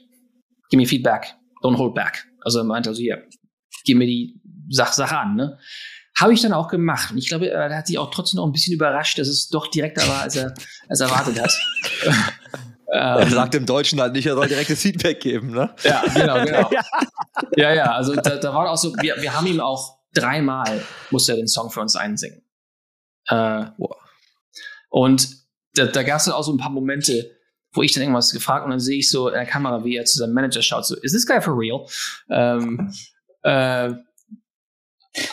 [0.70, 1.34] Give me feedback.
[1.62, 2.26] Don't hold back.
[2.40, 3.26] Also er meinte also hier,
[3.84, 5.58] gib mir die Sache an, ne?
[6.18, 7.10] Habe ich dann auch gemacht.
[7.10, 9.68] Und ich glaube, er hat sich auch trotzdem noch ein bisschen überrascht, dass es doch
[9.68, 10.54] direkter war, als er,
[10.88, 11.52] als er erwartet hat.
[12.86, 15.74] Er ähm, sagt im Deutschen halt nicht, er soll direktes Feedback geben, ne?
[15.82, 16.70] ja, genau, genau.
[16.72, 16.82] Ja.
[17.56, 21.32] Ja, ja, also da, da war auch so, wir, wir haben ihm auch dreimal musste
[21.32, 22.42] er den Song für uns einsingen.
[23.28, 23.96] Äh, Wow.
[24.90, 25.28] Und
[25.74, 27.32] da, da gab es dann auch so ein paar Momente,
[27.72, 30.04] wo ich dann irgendwas gefragt und dann sehe ich so in der Kamera, wie er
[30.04, 31.84] zu seinem Manager schaut, so, is this guy for real?
[32.30, 32.92] Ähm,
[33.42, 33.90] äh,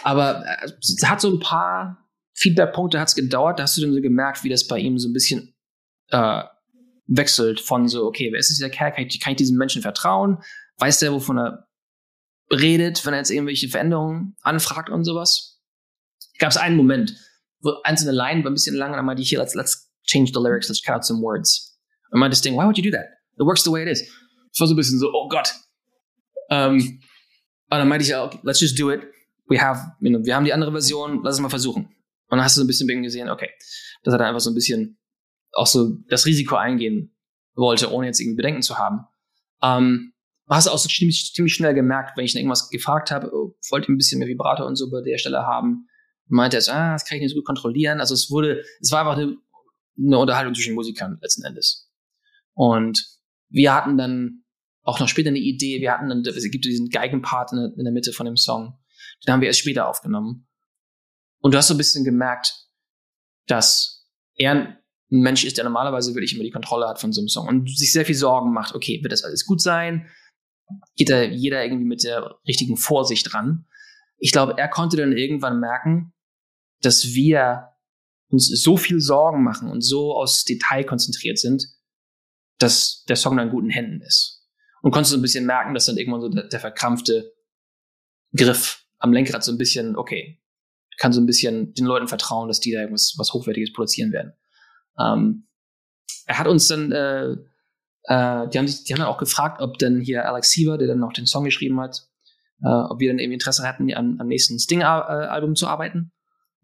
[0.03, 4.01] aber äh, es hat so ein paar Feedback-Punkte hat's gedauert, da hast du dann so
[4.01, 5.53] gemerkt, wie das bei ihm so ein bisschen
[6.09, 6.43] äh,
[7.07, 8.91] wechselt von so, okay, wer ist dieser Kerl?
[8.91, 10.37] Kann ich, kann ich diesem Menschen vertrauen?
[10.77, 11.67] Weiß der, wovon er
[12.51, 15.61] redet, wenn er jetzt irgendwelche Veränderungen anfragt und sowas?
[16.39, 17.15] Gab es einen Moment,
[17.59, 20.31] wo einzelne Line war ein bisschen lang und dann meinte ich hier, let's, let's change
[20.33, 21.79] the lyrics, let's cut out some words.
[22.11, 23.05] Und meinte das Ding, why would you do that?
[23.37, 24.01] It works the way it is.
[24.51, 25.53] Es war so ein bisschen so, oh Gott.
[26.49, 27.01] Ähm,
[27.69, 29.01] und dann meinte ich, okay, let's just do it.
[29.51, 31.85] We have, you know, wir haben die andere Version, lass es mal versuchen.
[31.85, 33.49] Und dann hast du so ein bisschen gesehen, okay,
[34.03, 34.97] dass er da einfach so ein bisschen
[35.53, 37.13] auch so das Risiko eingehen
[37.55, 39.05] wollte, ohne jetzt irgendwie Bedenken zu haben.
[39.61, 40.13] Ähm,
[40.49, 43.91] hast du auch so ziemlich, ziemlich schnell gemerkt, wenn ich irgendwas gefragt habe, oh, wollte
[43.91, 45.87] ein bisschen mehr Vibrato und so bei der Stelle haben,
[46.27, 47.99] meinte er so, ah, das kann ich nicht so gut kontrollieren.
[47.99, 49.35] Also es wurde, es war einfach eine,
[49.97, 51.91] eine Unterhaltung zwischen Musikern letzten Endes.
[52.53, 53.05] Und
[53.49, 54.43] wir hatten dann
[54.83, 58.13] auch noch später eine Idee, wir hatten dann, es gibt diesen Geigenpart in der Mitte
[58.13, 58.77] von dem Song,
[59.25, 60.47] den haben wir erst später aufgenommen.
[61.39, 62.53] Und du hast so ein bisschen gemerkt,
[63.47, 64.77] dass er ein
[65.09, 67.91] Mensch ist, der normalerweise wirklich immer die Kontrolle hat von so einem Song und sich
[67.91, 70.07] sehr viel Sorgen macht, okay, wird das alles gut sein?
[70.95, 73.65] Geht da jeder irgendwie mit der richtigen Vorsicht ran?
[74.17, 76.13] Ich glaube, er konnte dann irgendwann merken,
[76.81, 77.71] dass wir
[78.29, 81.67] uns so viel Sorgen machen und so aus Detail konzentriert sind,
[82.57, 84.47] dass der Song dann in guten Händen ist.
[84.81, 87.33] Und konntest so ein bisschen merken, dass dann irgendwann so der, der verkrampfte
[88.35, 90.39] Griff am Lenkrad so ein bisschen, okay,
[90.97, 94.33] kann so ein bisschen den Leuten vertrauen, dass die da irgendwas was Hochwertiges produzieren werden.
[94.99, 95.47] Ähm,
[96.27, 97.31] er hat uns dann, äh,
[98.03, 100.87] äh, die, haben sich, die haben dann auch gefragt, ob denn hier Alex Siever, der
[100.87, 102.07] dann noch den Song geschrieben hat,
[102.63, 106.11] äh, ob wir dann irgendwie Interesse hatten, am, am nächsten Sting-Album zu arbeiten.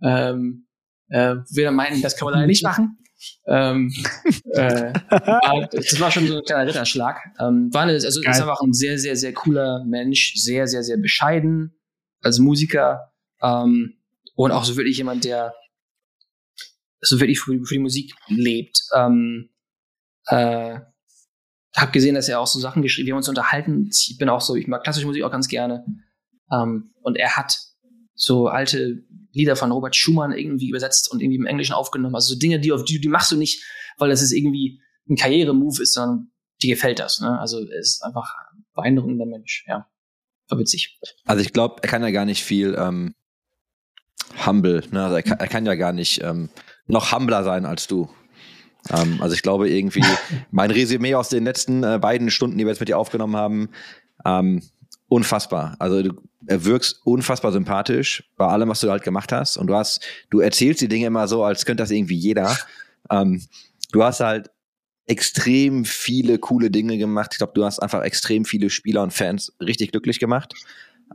[0.04, 0.68] Ähm,
[1.10, 3.00] äh, wir dann meinten, das kann man leider nicht machen.
[3.48, 3.92] ähm,
[4.54, 4.94] äh,
[5.72, 7.18] das war schon so ein kleiner Ritterschlag.
[7.40, 8.32] Ähm, war eine, also Geil.
[8.32, 11.77] ist einfach ein sehr, sehr, sehr cooler Mensch, sehr, sehr, sehr bescheiden
[12.22, 13.98] als Musiker ähm,
[14.36, 15.54] und auch so wirklich jemand, der
[17.02, 18.82] so wirklich für, für die Musik lebt.
[18.96, 19.50] Ähm,
[20.28, 20.80] äh,
[21.76, 23.90] hab gesehen, dass er auch so Sachen geschrieben, wir haben uns unterhalten.
[23.92, 25.86] Ich bin auch so, ich mag klassische Musik auch ganz gerne.
[26.52, 27.60] Ähm, und er hat
[28.16, 32.16] so alte Lieder von Robert Schumann irgendwie übersetzt und irgendwie im Englischen aufgenommen.
[32.16, 33.64] Also so Dinge, die auf die, die machst du nicht,
[33.98, 37.20] weil das ist irgendwie ein Karrieremove ist, sondern dir gefällt das.
[37.20, 37.40] Ne?
[37.40, 39.64] Also er ist einfach ein beeindruckender Mensch.
[39.68, 39.88] Ja,
[40.50, 41.00] war witzig.
[41.26, 43.16] Also ich glaube, er kann ja gar nicht viel ähm,
[44.46, 45.04] humble, ne?
[45.04, 46.50] Also er, kann, er kann ja gar nicht ähm,
[46.86, 48.10] noch humbler sein als du.
[48.90, 50.04] Ähm, also ich glaube irgendwie,
[50.52, 53.70] mein Resümee aus den letzten äh, beiden Stunden, die wir jetzt mit dir aufgenommen haben,
[54.26, 54.62] ähm,
[55.08, 55.76] unfassbar.
[55.80, 59.58] Also du er wirkst unfassbar sympathisch bei allem, was du halt gemacht hast.
[59.58, 62.58] Und du hast, du erzählst die Dinge immer so, als könnte das irgendwie jeder.
[63.10, 63.44] Ähm,
[63.92, 64.50] du hast halt
[65.08, 67.30] extrem viele coole Dinge gemacht.
[67.34, 70.54] Ich glaube, du hast einfach extrem viele Spieler und Fans richtig glücklich gemacht.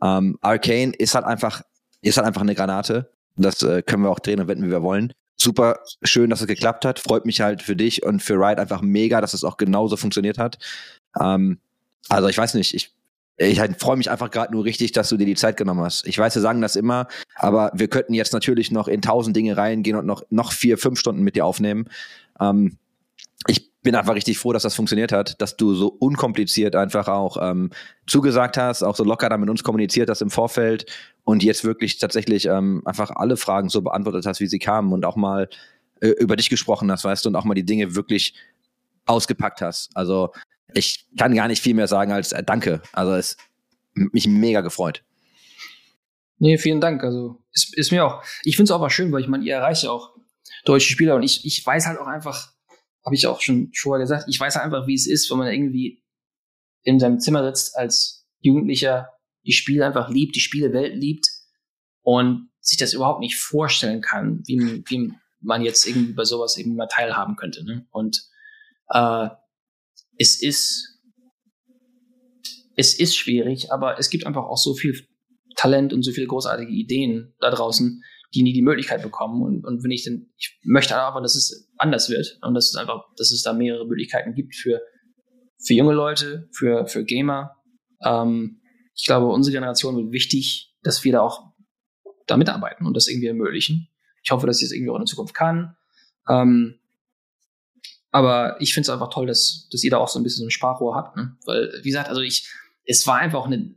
[0.02, 1.62] Ähm, Arcane ist halt einfach,
[2.00, 3.10] ist halt einfach eine Granate.
[3.36, 5.12] Das äh, können wir auch drehen und wenden, wie wir wollen.
[5.36, 6.98] Super schön, dass es geklappt hat.
[6.98, 10.38] Freut mich halt für dich und für Riot einfach mega, dass es auch genauso funktioniert
[10.38, 10.58] hat.
[11.20, 11.58] Ähm,
[12.08, 12.92] also ich weiß nicht, ich
[13.38, 16.06] ich halt freue mich einfach gerade nur richtig, dass du dir die Zeit genommen hast.
[16.06, 19.56] Ich weiß, wir sagen das immer, aber wir könnten jetzt natürlich noch in tausend Dinge
[19.56, 21.88] reingehen und noch, noch vier, fünf Stunden mit dir aufnehmen.
[22.40, 22.76] Ähm,
[23.82, 27.70] bin einfach richtig froh, dass das funktioniert hat, dass du so unkompliziert einfach auch ähm,
[28.06, 30.86] zugesagt hast, auch so locker da mit uns kommuniziert hast im Vorfeld
[31.24, 35.04] und jetzt wirklich tatsächlich ähm, einfach alle Fragen so beantwortet hast, wie sie kamen und
[35.04, 35.48] auch mal
[36.00, 38.34] äh, über dich gesprochen hast, weißt du, und auch mal die Dinge wirklich
[39.06, 39.90] ausgepackt hast.
[39.94, 40.32] Also
[40.74, 42.82] ich kann gar nicht viel mehr sagen als äh, Danke.
[42.92, 43.36] Also es
[43.94, 45.02] mich mega gefreut.
[46.38, 47.04] Nee, vielen Dank.
[47.04, 48.22] Also ist, ist mir auch.
[48.42, 50.16] Ich finde es auch was schön, weil ich meine, ihr erreicht ja auch
[50.64, 52.52] deutsche Spieler und ich, ich weiß halt auch einfach,
[53.04, 56.02] habe ich auch schon mal gesagt, ich weiß einfach, wie es ist, wenn man irgendwie
[56.82, 59.08] in seinem Zimmer sitzt als Jugendlicher,
[59.44, 61.26] die Spiele einfach liebt, die Spielewelt liebt
[62.02, 66.76] und sich das überhaupt nicht vorstellen kann, wie, wie man jetzt irgendwie bei sowas eben
[66.76, 67.64] mal teilhaben könnte.
[67.64, 67.86] Ne?
[67.90, 68.22] Und
[68.88, 69.28] äh,
[70.16, 71.00] es ist,
[72.76, 75.06] es ist schwierig, aber es gibt einfach auch so viel
[75.56, 78.02] Talent und so viele großartige Ideen da draußen,
[78.34, 79.42] die nie die Möglichkeit bekommen.
[79.42, 82.76] Und, und wenn ich denn, ich möchte aber, dass es anders wird und dass es
[82.76, 84.80] einfach, dass es da mehrere Möglichkeiten gibt für,
[85.64, 87.56] für junge Leute, für, für Gamer.
[88.02, 88.60] Ähm,
[88.94, 91.52] ich glaube, unsere Generation wird wichtig, dass wir da auch
[92.26, 93.88] da mitarbeiten und das irgendwie ermöglichen.
[94.22, 95.76] Ich hoffe, dass ich das irgendwie auch in Zukunft kann.
[96.28, 96.78] Ähm,
[98.10, 100.46] aber ich finde es einfach toll, dass, dass ihr da auch so ein bisschen so
[100.46, 101.16] ein Sprachrohr habt.
[101.16, 101.36] Ne?
[101.46, 102.48] Weil, wie gesagt, also ich,
[102.84, 103.74] es war einfach eine,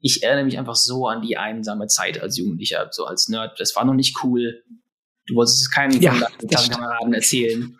[0.00, 3.58] ich erinnere mich einfach so an die einsame Zeit als Jugendlicher, so als Nerd.
[3.58, 4.62] Das war noch nicht cool.
[5.26, 6.14] Du wolltest es keinem Ja.
[6.70, 7.76] Kameraden erzählen.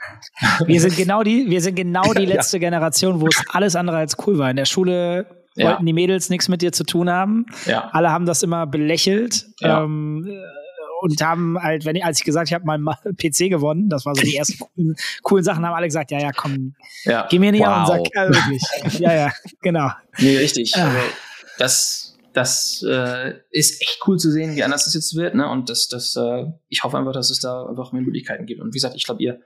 [0.66, 4.16] Wir sind genau die, wir sind genau die letzte Generation, wo es alles andere als
[4.27, 4.51] cool war.
[4.51, 5.69] In der Schule Ja.
[5.71, 7.47] wollten die Mädels nichts mit dir zu tun haben.
[7.66, 7.89] Ja.
[7.93, 9.47] Alle haben das immer belächelt.
[9.61, 9.83] Ja.
[9.85, 10.37] Ähm, äh,
[11.01, 14.05] und haben halt, wenn ich, als ich gesagt habe, ich habe mal PC gewonnen, das
[14.05, 17.27] war so die ersten coolen, coolen Sachen, haben alle gesagt, ja, ja, komm, Ja.
[17.31, 17.89] geh mir nicht Wow.
[17.89, 18.16] auf den Sack.
[18.16, 18.99] Also wirklich.
[18.99, 19.91] ja, ja, genau.
[20.19, 20.75] Nee, richtig.
[20.77, 20.87] Ah.
[20.89, 20.99] Also,
[21.59, 25.35] das das äh, ist echt cool zu sehen, wie anders das jetzt wird.
[25.35, 25.51] Ne?
[25.51, 28.61] Und das, das, äh, ich hoffe einfach, dass es da einfach mehr Möglichkeiten gibt.
[28.61, 29.41] Und wie gesagt, ich glaube, ihr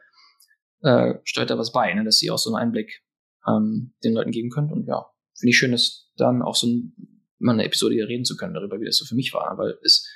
[0.82, 2.04] äh, steuert da was bei, ne?
[2.04, 3.02] dass ihr auch so einen Einblick
[3.46, 4.72] ähm, den Leuten geben könnt.
[4.72, 5.06] Und ja,
[5.38, 8.54] finde ich schön, dass dann auch so ein, mal eine Episode hier reden zu können
[8.54, 9.56] darüber, wie das so für mich war.
[9.58, 10.06] Weil es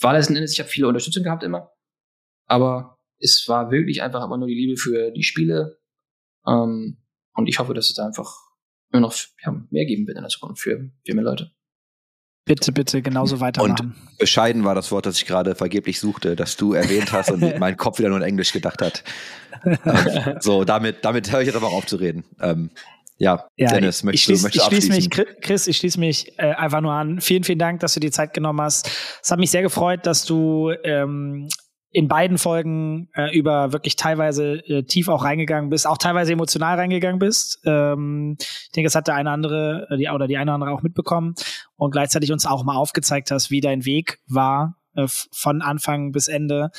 [0.00, 1.72] war letzten Endes, ich habe viele Unterstützung gehabt immer,
[2.46, 5.80] aber es war wirklich einfach immer nur die Liebe für die Spiele.
[6.46, 7.02] Ähm,
[7.34, 8.32] und ich hoffe, dass es da einfach
[8.92, 9.14] immer noch
[9.44, 11.50] ja, mehr geben wird in der Zukunft für, für mehr Leute.
[12.44, 13.94] Bitte, bitte genauso weitermachen.
[14.18, 17.76] Bescheiden war das Wort, das ich gerade vergeblich suchte, das du erwähnt hast und mein
[17.76, 19.04] Kopf wieder nur in Englisch gedacht hat.
[19.64, 19.78] Ähm,
[20.40, 22.24] so, damit, damit höre ich jetzt aber auch auf zu reden.
[22.40, 22.70] Ähm,
[23.16, 25.40] ja, Ja, Dennis, ich möchtest schließe du möchtest du schließ mich, abschließen?
[25.40, 27.20] Chris, ich schließe mich äh, einfach nur an.
[27.20, 28.90] Vielen, vielen Dank, dass du die Zeit genommen hast.
[29.22, 31.48] Es hat mich sehr gefreut, dass du ähm,
[31.92, 36.76] in beiden Folgen äh, über wirklich teilweise äh, tief auch reingegangen bist, auch teilweise emotional
[36.78, 37.60] reingegangen bist.
[37.66, 40.82] Ähm, ich denke, das hat der eine andere äh, die, oder die eine andere auch
[40.82, 41.34] mitbekommen
[41.76, 46.28] und gleichzeitig uns auch mal aufgezeigt hast, wie dein Weg war äh, von Anfang bis
[46.28, 46.70] Ende,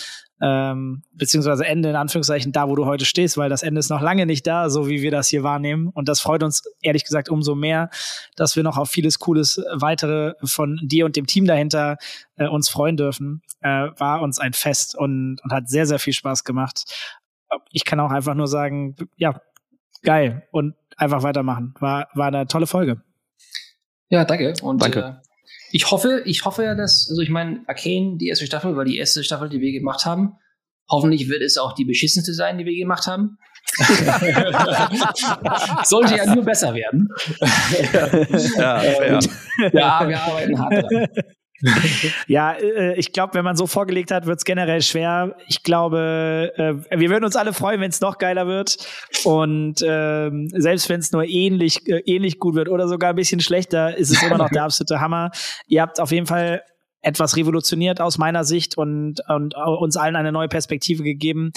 [0.41, 4.01] ähm, beziehungsweise Ende in Anführungszeichen da, wo du heute stehst, weil das Ende ist noch
[4.01, 5.87] lange nicht da, so wie wir das hier wahrnehmen.
[5.87, 7.89] Und das freut uns ehrlich gesagt umso mehr,
[8.35, 11.97] dass wir noch auf vieles Cooles äh, weitere von dir und dem Team dahinter
[12.35, 13.41] äh, uns freuen dürfen.
[13.61, 16.83] Äh, war uns ein Fest und, und hat sehr, sehr viel Spaß gemacht.
[17.71, 19.39] Ich kann auch einfach nur sagen, ja,
[20.01, 21.73] geil und einfach weitermachen.
[21.79, 23.01] War, war eine tolle Folge.
[24.09, 24.53] Ja, danke.
[24.61, 25.22] Und Danke.
[25.75, 28.99] Ich hoffe, ich hoffe ja, dass, also ich meine, Arcane, die erste Staffel, war die
[28.99, 30.33] erste Staffel, die wir gemacht haben.
[30.87, 33.39] Hoffentlich wird es auch die beschissenste sein, die wir gemacht haben.
[35.83, 37.07] Sollte ja nur besser werden.
[38.55, 39.19] Ja, Ähm, fair.
[39.73, 41.07] ja, wir arbeiten hart dran.
[42.27, 45.35] Ja, äh, ich glaube, wenn man so vorgelegt hat, wird es generell schwer.
[45.47, 48.77] Ich glaube, äh, wir würden uns alle freuen, wenn es noch geiler wird.
[49.23, 53.39] Und ähm, selbst wenn es nur ähnlich, äh, ähnlich gut wird oder sogar ein bisschen
[53.39, 55.31] schlechter, ist es immer noch der absolute Hammer.
[55.67, 56.63] Ihr habt auf jeden Fall
[57.01, 61.51] etwas revolutioniert aus meiner Sicht und, und uns allen eine neue Perspektive gegeben.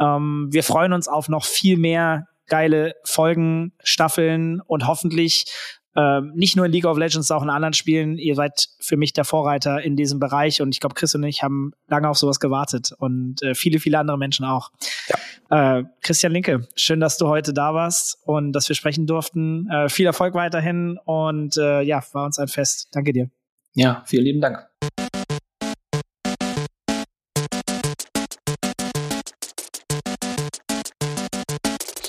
[0.00, 5.46] Ähm, wir freuen uns auf noch viel mehr geile Folgen, Staffeln und hoffentlich
[5.96, 8.18] ähm, nicht nur in League of Legends, auch in anderen Spielen.
[8.18, 11.42] Ihr seid für mich der Vorreiter in diesem Bereich und ich glaube, Chris und ich
[11.42, 14.70] haben lange auf sowas gewartet und äh, viele, viele andere Menschen auch.
[15.50, 19.68] Äh, Christian Linke, schön, dass du heute da warst und dass wir sprechen durften.
[19.70, 22.88] Äh, viel Erfolg weiterhin und äh, ja, war uns ein Fest.
[22.92, 23.30] Danke dir.
[23.74, 24.66] Ja, vielen lieben Dank.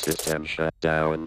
[0.08, 1.16] System shut down.